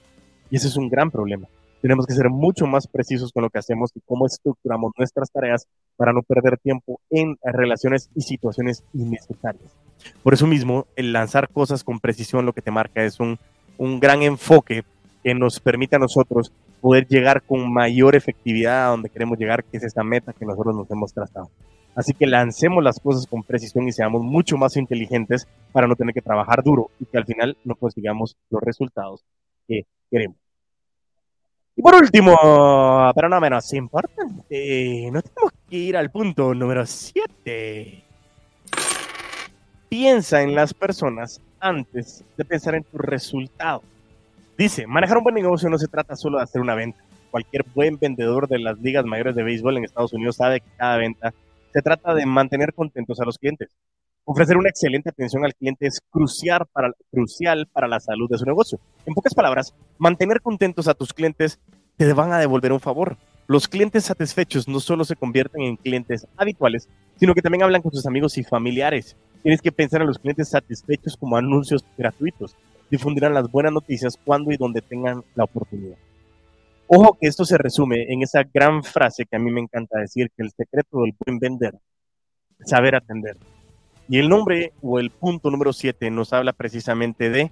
Y 0.51 0.57
ese 0.57 0.69
es 0.69 0.77
un 0.77 0.89
gran 0.89 1.11
problema. 1.11 1.47
Tenemos 1.83 2.07
que 2.07 2.15
ser 2.15 2.31
mucho 2.31 2.67
más 2.67 2.87
precisos 2.87 3.31
con 3.31 3.43
lo 3.43 3.51
que 3.51 3.59
hacemos 3.59 3.93
y 3.95 4.01
cómo 4.01 4.27
estructuramos 4.27 4.93
nuestras 4.97 5.31
tareas 5.31 5.69
para 5.97 6.15
no 6.15 6.23
perder 6.23 6.57
tiempo 6.57 6.99
en 7.11 7.37
relaciones 7.43 8.09
y 8.15 8.23
situaciones 8.23 8.83
innecesarias. 8.95 9.77
Por 10.23 10.35
eso 10.35 10.47
mismo, 10.47 10.87
el 10.97 11.13
lanzar 11.13 11.49
cosas 11.49 11.85
con 11.85 12.01
precisión 12.01 12.47
lo 12.47 12.53
que 12.53 12.63
te 12.63 12.71
marca 12.71 13.03
es 13.03 13.21
un, 13.21 13.39
un 13.77 14.01
gran 14.01 14.23
enfoque 14.23 14.85
que 15.23 15.35
nos 15.35 15.61
permite 15.61 15.97
a 15.97 15.99
nosotros 15.99 16.53
poder 16.81 17.07
llegar 17.07 17.43
con 17.43 17.73
mayor 17.73 18.15
efectividad 18.15 18.87
a 18.87 18.91
donde 18.91 19.11
queremos 19.11 19.39
llegar, 19.39 19.65
que 19.65 19.77
es 19.77 19.85
esta 19.85 20.05
meta 20.05 20.33
que 20.33 20.47
nosotros 20.47 20.75
nos 20.75 20.91
hemos 20.91 21.13
trazado. 21.13 21.51
Así 21.95 22.15
que 22.15 22.27
lancemos 22.27 22.85
las 22.85 23.01
cosas 23.01 23.27
con 23.27 23.43
precisión 23.43 23.89
y 23.89 23.93
seamos 23.93 24.23
mucho 24.23 24.57
más 24.57 24.77
inteligentes 24.77 25.49
para 25.73 25.89
no 25.89 25.97
tener 25.97 26.15
que 26.15 26.23
trabajar 26.23 26.63
duro 26.63 26.91
y 27.01 27.07
que 27.07 27.19
al 27.19 27.25
final 27.25 27.57
no 27.65 27.75
consigamos 27.75 28.37
los 28.51 28.63
resultados 28.63 29.25
que 29.67 29.85
queremos. 30.11 30.37
Y 31.75 31.83
por 31.83 31.95
último, 31.95 32.37
pero 33.15 33.29
no 33.29 33.41
menos 33.41 33.73
importante, 33.73 35.11
nos 35.13 35.25
tenemos 35.25 35.53
que 35.69 35.77
ir 35.77 35.97
al 35.97 36.11
punto 36.11 36.55
número 36.55 36.87
7. 36.87 38.08
Piensa 39.89 40.43
en 40.43 40.55
las 40.55 40.75
personas 40.75 41.41
antes 41.61 42.23
de 42.37 42.45
pensar 42.45 42.75
en 42.75 42.85
tu 42.85 42.99
resultado. 42.99 43.83
Dice, 44.59 44.87
manejar 44.87 45.17
un 45.17 45.25
buen 45.25 45.35
negocio 45.35 45.71
no 45.71 45.79
se 45.79 45.89
trata 45.89 46.15
solo 46.15 46.37
de 46.37 46.45
hacer 46.45 46.61
una 46.61 46.75
venta. 46.75 47.03
Cualquier 47.31 47.65
buen 47.75 47.99
vendedor 47.99 48.49
de 48.49 48.59
las 48.59 48.79
ligas 48.81 49.07
mayores 49.07 49.35
de 49.35 49.43
béisbol 49.43 49.79
en 49.79 49.85
Estados 49.85 50.13
Unidos 50.13 50.37
sabe 50.37 50.61
que 50.61 50.69
cada 50.77 50.99
venta 50.99 51.33
se 51.73 51.81
trata 51.81 52.15
de 52.15 52.27
mantener 52.27 52.75
contentos 52.75 53.19
a 53.21 53.25
los 53.25 53.39
clientes. 53.39 53.71
Ofrecer 54.25 54.59
una 54.59 54.69
excelente 54.69 55.09
atención 55.09 55.45
al 55.47 55.55
cliente 55.55 55.87
es 55.87 56.01
crucial 56.11 56.67
para, 56.71 56.93
crucial 57.11 57.67
para 57.73 57.89
la 57.89 57.99
salud 57.99 58.29
de 58.29 58.37
su 58.37 58.45
negocio. 58.45 58.79
En 59.07 59.15
pocas 59.15 59.33
palabras, 59.33 59.75
mantener 59.97 60.43
contentos 60.43 60.87
a 60.87 60.95
tus 60.95 61.15
clientes 61.15 61.59
te 61.97 62.13
van 62.13 62.33
a 62.33 62.39
devolver 62.39 62.73
un 62.73 62.81
favor. 62.81 63.17
Los 63.47 63.69
clientes 63.69 64.05
satisfechos 64.05 64.69
no 64.69 64.81
solo 64.81 65.07
se 65.07 65.17
convierten 65.17 65.63
en 65.63 65.77
clientes 65.77 66.27
habituales, 66.37 66.91
sino 67.17 67.35
que 67.35 67.41
también 67.41 67.63
hablan 67.63 67.81
con 67.81 67.91
sus 67.91 68.05
amigos 68.05 68.37
y 68.37 68.45
familiares. 68.45 69.17
Tienes 69.43 69.63
que 69.63 69.73
pensar 69.73 70.01
en 70.01 70.09
los 70.09 70.19
clientes 70.19 70.49
satisfechos 70.49 71.17
como 71.17 71.37
anuncios 71.37 71.85
gratuitos 71.97 72.57
difundirán 72.91 73.35
las 73.35 73.51
buenas 73.51 73.73
noticias 73.73 74.19
cuando 74.25 74.51
y 74.53 74.57
donde 74.57 74.81
tengan 74.81 75.23
la 75.35 75.45
oportunidad. 75.45 75.97
Ojo 76.87 77.19
que 77.21 77.29
esto 77.29 77.45
se 77.45 77.59
resume 77.59 78.07
en 78.11 78.23
esa 78.23 78.43
gran 78.43 78.83
frase 78.83 79.27
que 79.27 79.37
a 79.37 79.39
mí 79.39 79.51
me 79.51 79.61
encanta 79.61 79.99
decir, 79.99 80.31
que 80.35 80.43
el 80.43 80.51
secreto 80.51 81.03
del 81.03 81.15
buen 81.19 81.39
vender 81.39 81.75
es 82.59 82.71
saber 82.71 82.95
atender. 82.95 83.37
Y 84.09 84.19
el 84.19 84.29
nombre 84.29 84.73
o 84.81 84.99
el 84.99 85.11
punto 85.11 85.51
número 85.51 85.75
7 85.75 86.11
nos 86.11 86.33
habla 86.33 86.55
precisamente 86.55 87.29
de 87.29 87.51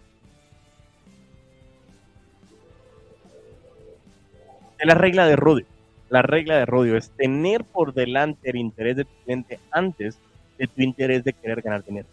la 4.83 4.95
regla 4.95 5.27
de 5.27 5.37
Rodio. 5.37 5.67
La 6.09 6.23
regla 6.23 6.57
de 6.57 6.65
Rodio 6.65 6.97
es 6.97 7.11
tener 7.11 7.65
por 7.65 7.93
delante 7.93 8.49
el 8.49 8.57
interés 8.57 8.97
de 8.97 9.05
tu 9.05 9.11
cliente 9.25 9.61
antes 9.71 10.19
de 10.59 10.67
tu 10.67 10.83
interés 10.83 11.25
de 11.25 11.33
querer 11.33 11.63
ganar 11.63 11.85
dinero. 11.85 12.09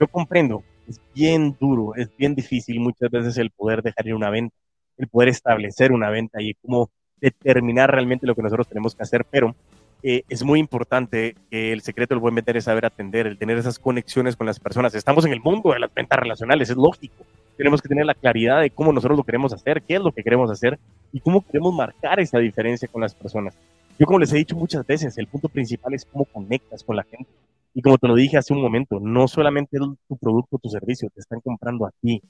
Yo 0.00 0.06
comprendo 0.06 0.62
es 0.88 1.00
bien 1.14 1.56
duro, 1.60 1.94
es 1.94 2.08
bien 2.16 2.34
difícil 2.34 2.80
muchas 2.80 3.10
veces 3.10 3.36
el 3.36 3.50
poder 3.50 3.82
dejar 3.82 4.06
ir 4.06 4.14
una 4.14 4.30
venta, 4.30 4.56
el 4.96 5.06
poder 5.06 5.28
establecer 5.28 5.92
una 5.92 6.08
venta 6.08 6.40
y 6.40 6.54
cómo 6.54 6.90
determinar 7.20 7.90
realmente 7.90 8.26
lo 8.26 8.34
que 8.34 8.42
nosotros 8.42 8.68
tenemos 8.68 8.94
que 8.94 9.02
hacer, 9.02 9.24
pero 9.30 9.54
eh, 10.02 10.22
es 10.28 10.44
muy 10.44 10.60
importante 10.60 11.34
que 11.50 11.72
el 11.72 11.82
secreto 11.82 12.14
del 12.14 12.20
buen 12.20 12.34
vender 12.34 12.56
es 12.56 12.64
saber 12.64 12.86
atender, 12.86 13.26
el 13.26 13.36
tener 13.36 13.58
esas 13.58 13.78
conexiones 13.78 14.36
con 14.36 14.46
las 14.46 14.60
personas. 14.60 14.94
Estamos 14.94 15.24
en 15.24 15.32
el 15.32 15.40
mundo 15.40 15.72
de 15.72 15.80
las 15.80 15.92
ventas 15.92 16.18
relacionales, 16.18 16.70
es 16.70 16.76
lógico. 16.76 17.26
Tenemos 17.56 17.82
que 17.82 17.88
tener 17.88 18.06
la 18.06 18.14
claridad 18.14 18.60
de 18.60 18.70
cómo 18.70 18.92
nosotros 18.92 19.18
lo 19.18 19.24
queremos 19.24 19.52
hacer, 19.52 19.82
qué 19.82 19.96
es 19.96 20.00
lo 20.00 20.12
que 20.12 20.22
queremos 20.22 20.50
hacer 20.50 20.78
y 21.12 21.20
cómo 21.20 21.44
queremos 21.44 21.74
marcar 21.74 22.20
esa 22.20 22.38
diferencia 22.38 22.86
con 22.86 23.02
las 23.02 23.14
personas. 23.14 23.54
Yo 23.98 24.06
como 24.06 24.20
les 24.20 24.32
he 24.32 24.36
dicho 24.36 24.54
muchas 24.54 24.86
veces, 24.86 25.18
el 25.18 25.26
punto 25.26 25.48
principal 25.48 25.92
es 25.92 26.04
cómo 26.04 26.24
conectas 26.24 26.84
con 26.84 26.94
la 26.94 27.02
gente. 27.02 27.28
Y 27.74 27.82
como 27.82 27.98
te 27.98 28.08
lo 28.08 28.14
dije 28.14 28.36
hace 28.36 28.52
un 28.52 28.62
momento, 28.62 28.98
no 29.00 29.28
solamente 29.28 29.78
tu 29.78 30.16
producto 30.16 30.58
tu 30.58 30.68
servicio, 30.68 31.08
te 31.14 31.20
están 31.20 31.40
comprando 31.40 31.86
a 31.86 31.90
ti. 32.00 32.22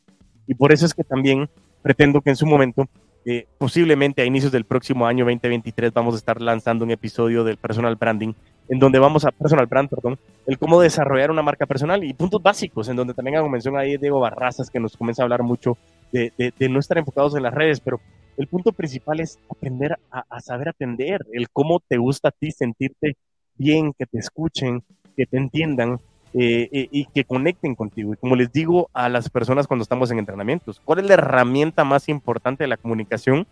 Y 0.46 0.55
por 0.55 0.72
eso 0.72 0.87
es 0.87 0.94
que 0.94 1.05
también 1.05 1.48
pretendo 1.83 2.20
que 2.20 2.31
en 2.31 2.37
su 2.37 2.46
momento, 2.46 2.88
eh, 3.24 3.46
posiblemente 3.59 4.22
a 4.22 4.24
inicios 4.24 4.53
del 4.53 4.64
próximo 4.64 5.07
año 5.07 5.24
2023, 5.24 5.92
vamos 5.92 6.14
a 6.14 6.18
estar 6.18 6.40
lanzando 6.40 6.85
un 6.85 6.90
episodio 6.90 7.44
del 7.44 7.57
personal 7.57 7.96
branding, 7.96 8.33
en 8.68 8.79
donde 8.79 8.98
vamos 8.98 9.24
a, 9.24 9.31
personal 9.31 9.66
brand, 9.66 9.88
perdón, 9.88 10.18
el 10.46 10.59
cómo 10.59 10.81
desarrollar 10.81 11.31
una 11.31 11.42
marca 11.42 11.66
personal 11.66 12.05
y 12.05 12.12
puntos 12.14 12.42
básicos, 12.42 12.88
en 12.88 12.96
donde 12.96 13.14
también 13.14 13.37
hago 13.37 13.48
mención 13.48 13.77
ahí 13.77 13.92
de 13.92 13.98
Diego 13.98 14.20
Barrazas, 14.20 14.70
que 14.70 14.81
nos 14.81 14.96
comienza 14.96 15.22
a 15.22 15.24
hablar 15.24 15.42
mucho 15.42 15.77
de, 16.12 16.33
de, 16.37 16.68
no 16.68 16.79
estar 16.79 16.98
enfocados 16.98 17.37
en 17.37 17.42
las 17.42 17.55
redes, 17.55 17.81
pero 17.81 18.01
el 18.37 18.46
punto 18.46 18.72
principal 18.72 19.20
es 19.20 19.38
aprender 19.51 19.98
a, 20.11 20.24
a 20.29 20.40
saber 20.40 20.68
atender, 20.68 21.24
el 21.33 21.48
cómo 21.51 21.81
te 21.87 21.96
gusta 21.96 22.29
a 22.29 22.33
ti 22.33 22.51
sentirte 22.51 23.16
bien, 23.55 23.92
que 23.92 24.07
te 24.07 24.18
escuchen, 24.18 24.83
que 25.18 25.26
te 25.26 25.37
entiendan 25.37 25.98
eh, 26.33 26.68
eh, 26.70 26.88
y 26.92 27.07
que 27.07 27.24
conecten 27.24 27.74
contigo. 27.74 28.14
Y 28.14 28.16
como 28.16 28.37
les 28.37 28.52
digo 28.52 28.88
a 28.92 29.09
las 29.09 29.28
personas 29.28 29.66
cuando 29.66 29.83
estamos 29.83 30.12
en 30.12 30.20
entrenamientos, 30.20 30.81
¿cuál 30.85 31.00
es 31.00 31.07
la 31.07 31.14
herramienta 31.14 31.83
más 31.83 32.09
importante 32.09 32.62
de 32.62 32.68
la 32.68 32.76
comunicación? 32.76 33.48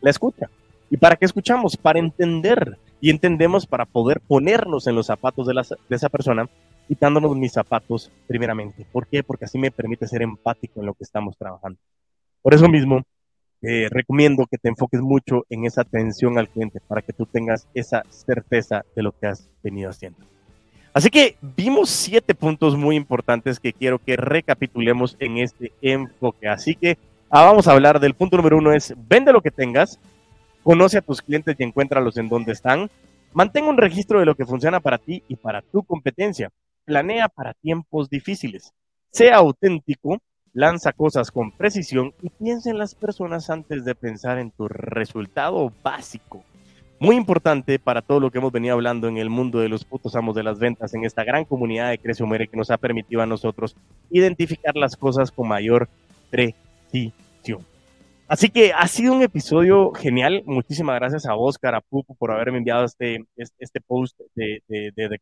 La 0.00 0.10
escucha. 0.10 0.50
¿Y 0.90 0.96
para 0.96 1.14
qué 1.14 1.26
escuchamos? 1.26 1.76
Para 1.76 2.00
entender. 2.00 2.76
Y 3.00 3.10
entendemos 3.10 3.66
para 3.66 3.86
poder 3.86 4.20
ponernos 4.20 4.88
en 4.88 4.96
los 4.96 5.06
zapatos 5.06 5.46
de, 5.46 5.54
de 5.54 5.96
esa 5.96 6.08
persona, 6.08 6.48
quitándonos 6.88 7.36
mis 7.36 7.52
zapatos 7.52 8.10
primeramente. 8.26 8.84
¿Por 8.90 9.06
qué? 9.06 9.22
Porque 9.22 9.44
así 9.44 9.58
me 9.58 9.70
permite 9.70 10.08
ser 10.08 10.22
empático 10.22 10.80
en 10.80 10.86
lo 10.86 10.94
que 10.94 11.04
estamos 11.04 11.36
trabajando. 11.38 11.78
Por 12.42 12.52
eso 12.52 12.68
mismo, 12.68 13.04
eh, 13.62 13.88
recomiendo 13.90 14.46
que 14.50 14.56
te 14.56 14.70
enfoques 14.70 15.02
mucho 15.02 15.44
en 15.50 15.66
esa 15.66 15.82
atención 15.82 16.38
al 16.38 16.48
cliente 16.48 16.80
para 16.80 17.02
que 17.02 17.12
tú 17.12 17.26
tengas 17.26 17.68
esa 17.74 18.02
certeza 18.08 18.86
de 18.96 19.02
lo 19.02 19.12
que 19.12 19.26
has 19.26 19.50
venido 19.62 19.90
haciendo. 19.90 20.18
Así 20.92 21.08
que 21.08 21.36
vimos 21.40 21.88
siete 21.88 22.34
puntos 22.34 22.76
muy 22.76 22.96
importantes 22.96 23.60
que 23.60 23.72
quiero 23.72 23.98
que 23.98 24.16
recapitulemos 24.16 25.16
en 25.20 25.38
este 25.38 25.72
enfoque. 25.82 26.48
Así 26.48 26.74
que 26.74 26.98
ah, 27.30 27.44
vamos 27.44 27.68
a 27.68 27.72
hablar 27.72 28.00
del 28.00 28.14
punto 28.14 28.36
número 28.36 28.58
uno 28.58 28.72
es 28.72 28.94
vende 29.08 29.32
lo 29.32 29.40
que 29.40 29.52
tengas, 29.52 30.00
conoce 30.64 30.98
a 30.98 31.02
tus 31.02 31.22
clientes 31.22 31.54
y 31.58 31.62
encuéntralos 31.62 32.16
en 32.16 32.28
donde 32.28 32.52
están, 32.52 32.90
mantenga 33.32 33.68
un 33.68 33.76
registro 33.76 34.18
de 34.18 34.26
lo 34.26 34.34
que 34.34 34.46
funciona 34.46 34.80
para 34.80 34.98
ti 34.98 35.22
y 35.28 35.36
para 35.36 35.62
tu 35.62 35.84
competencia, 35.84 36.50
planea 36.84 37.28
para 37.28 37.54
tiempos 37.54 38.10
difíciles, 38.10 38.72
sea 39.12 39.36
auténtico, 39.36 40.18
lanza 40.52 40.92
cosas 40.92 41.30
con 41.30 41.52
precisión 41.52 42.12
y 42.20 42.30
piensa 42.30 42.70
en 42.70 42.78
las 42.78 42.96
personas 42.96 43.48
antes 43.48 43.84
de 43.84 43.94
pensar 43.94 44.38
en 44.38 44.50
tu 44.50 44.66
resultado 44.66 45.72
básico. 45.84 46.42
Muy 47.00 47.16
importante 47.16 47.78
para 47.78 48.02
todo 48.02 48.20
lo 48.20 48.30
que 48.30 48.38
hemos 48.38 48.52
venido 48.52 48.74
hablando 48.74 49.08
en 49.08 49.16
el 49.16 49.30
mundo 49.30 49.58
de 49.58 49.70
los 49.70 49.84
putos 49.84 50.14
amos 50.14 50.34
de 50.34 50.42
las 50.42 50.58
ventas, 50.58 50.92
en 50.92 51.04
esta 51.04 51.24
gran 51.24 51.46
comunidad 51.46 51.88
de 51.88 51.98
Crece 51.98 52.24
Muere 52.24 52.46
que 52.46 52.58
nos 52.58 52.70
ha 52.70 52.76
permitido 52.76 53.22
a 53.22 53.26
nosotros 53.26 53.74
identificar 54.10 54.76
las 54.76 54.96
cosas 54.96 55.32
con 55.32 55.48
mayor 55.48 55.88
precisión. 56.30 57.64
Así 58.28 58.50
que 58.50 58.72
ha 58.72 58.86
sido 58.86 59.14
un 59.14 59.22
episodio 59.22 59.92
genial. 59.92 60.42
Muchísimas 60.44 61.00
gracias 61.00 61.26
a 61.26 61.34
Oscar, 61.34 61.74
a 61.74 61.80
Pupo 61.80 62.14
por 62.14 62.30
haberme 62.30 62.58
enviado 62.58 62.84
este, 62.84 63.24
este 63.36 63.80
post 63.80 64.20
de, 64.36 64.62
de, 64.68 64.92
de, 64.94 65.18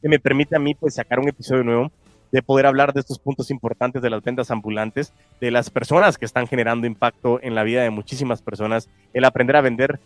que 0.00 0.08
me 0.08 0.20
permite 0.20 0.54
a 0.54 0.60
mí 0.60 0.74
pues 0.74 0.94
sacar 0.94 1.18
un 1.18 1.28
episodio 1.28 1.64
nuevo 1.64 1.90
de 2.30 2.42
poder 2.42 2.66
hablar 2.66 2.92
de 2.92 3.00
estos 3.00 3.18
puntos 3.18 3.50
importantes 3.50 4.02
de 4.02 4.10
las 4.10 4.22
ventas 4.22 4.50
ambulantes, 4.50 5.14
de 5.40 5.50
las 5.50 5.70
personas 5.70 6.18
que 6.18 6.26
están 6.26 6.46
generando 6.46 6.86
impacto 6.86 7.40
en 7.42 7.54
la 7.54 7.64
vida 7.64 7.82
de 7.82 7.90
muchísimas 7.90 8.42
personas, 8.42 8.90
el 9.14 9.24
aprender 9.24 9.56
a 9.56 9.62
vender 9.62 9.98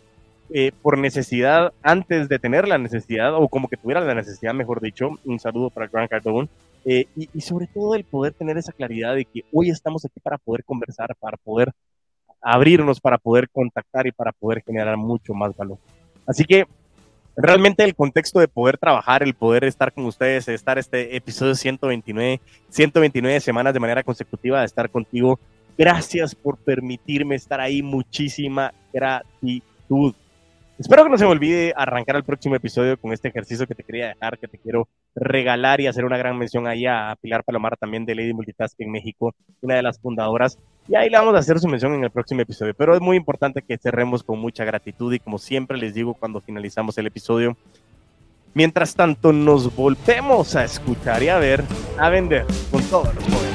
eh, 0.49 0.71
por 0.81 0.97
necesidad 0.97 1.73
antes 1.81 2.29
de 2.29 2.39
tener 2.39 2.67
la 2.67 2.77
necesidad, 2.77 3.33
o 3.35 3.47
como 3.47 3.67
que 3.67 3.77
tuviera 3.77 4.01
la 4.01 4.15
necesidad, 4.15 4.53
mejor 4.53 4.81
dicho. 4.81 5.11
Un 5.25 5.39
saludo 5.39 5.69
para 5.69 5.87
Grant 5.87 6.09
Cardone. 6.09 6.49
Eh, 6.85 7.05
y, 7.15 7.29
y, 7.33 7.41
sobre 7.41 7.67
todo 7.67 7.95
el 7.95 8.03
poder 8.03 8.33
tener 8.33 8.57
esa 8.57 8.73
claridad 8.73 9.15
de 9.15 9.23
que 9.23 9.45
hoy 9.53 9.69
estamos 9.69 10.03
aquí 10.03 10.19
para 10.19 10.37
poder 10.37 10.65
conversar, 10.65 11.15
para 11.17 11.37
poder 11.37 11.71
abrirnos, 12.41 12.99
para 12.99 13.17
poder 13.17 13.49
contactar 13.49 14.05
y 14.05 14.11
para 14.11 14.33
poder 14.33 14.61
generar 14.65 14.97
mucho 14.97 15.33
más 15.33 15.55
valor. 15.55 15.77
Así 16.27 16.43
que 16.43 16.65
realmente 17.35 17.83
el 17.83 17.95
contexto 17.95 18.39
de 18.39 18.47
poder 18.47 18.77
trabajar, 18.77 19.23
el 19.23 19.33
poder 19.33 19.63
estar 19.63 19.91
con 19.93 20.05
ustedes, 20.05 20.47
estar 20.47 20.77
este 20.77 21.15
episodio 21.15 21.55
129, 21.55 22.41
129 22.69 23.39
semanas 23.39 23.73
de 23.73 23.79
manera 23.79 24.03
consecutiva, 24.03 24.59
de 24.59 24.65
estar 24.65 24.89
contigo. 24.89 25.39
Gracias 25.77 26.35
por 26.35 26.57
permitirme 26.57 27.35
estar 27.35 27.59
ahí. 27.59 27.81
Muchísima 27.81 28.73
gratitud. 28.93 30.13
Espero 30.83 31.05
que 31.05 31.09
no 31.11 31.17
se 31.17 31.23
me 31.23 31.31
olvide 31.31 31.73
arrancar 31.77 32.17
el 32.17 32.25
próximo 32.25 32.57
episodio 32.57 32.99
con 32.99 33.13
este 33.13 33.29
ejercicio 33.29 33.65
que 33.65 33.73
te 33.73 33.85
quería 33.85 34.07
dejar, 34.07 34.37
que 34.37 34.49
te 34.49 34.57
quiero 34.57 34.89
regalar 35.15 35.79
y 35.79 35.87
hacer 35.87 36.03
una 36.03 36.17
gran 36.17 36.37
mención 36.37 36.67
ahí 36.67 36.85
a 36.85 37.15
Pilar 37.21 37.45
Palomar 37.45 37.77
también 37.77 38.05
de 38.05 38.13
Lady 38.13 38.33
Multitasking 38.33 38.91
México, 38.91 39.33
una 39.61 39.75
de 39.75 39.81
las 39.81 39.97
fundadoras. 39.97 40.59
Y 40.89 40.95
ahí 40.95 41.09
le 41.09 41.17
vamos 41.17 41.35
a 41.35 41.37
hacer 41.37 41.57
su 41.61 41.69
mención 41.69 41.93
en 41.93 42.03
el 42.03 42.11
próximo 42.11 42.41
episodio. 42.41 42.73
Pero 42.73 42.95
es 42.95 42.99
muy 42.99 43.15
importante 43.15 43.61
que 43.61 43.77
cerremos 43.77 44.23
con 44.23 44.39
mucha 44.39 44.65
gratitud 44.65 45.13
y 45.13 45.19
como 45.19 45.37
siempre 45.37 45.77
les 45.77 45.93
digo 45.93 46.15
cuando 46.15 46.41
finalizamos 46.41 46.97
el 46.97 47.07
episodio, 47.07 47.55
mientras 48.53 48.93
tanto 48.93 49.31
nos 49.31 49.73
volvemos 49.73 50.53
a 50.57 50.65
escuchar 50.65 51.23
y 51.23 51.29
a 51.29 51.37
ver, 51.37 51.63
a 51.97 52.09
vender 52.09 52.45
con 52.69 52.83
todos 52.89 53.15
los 53.15 53.23
poderes. 53.23 53.52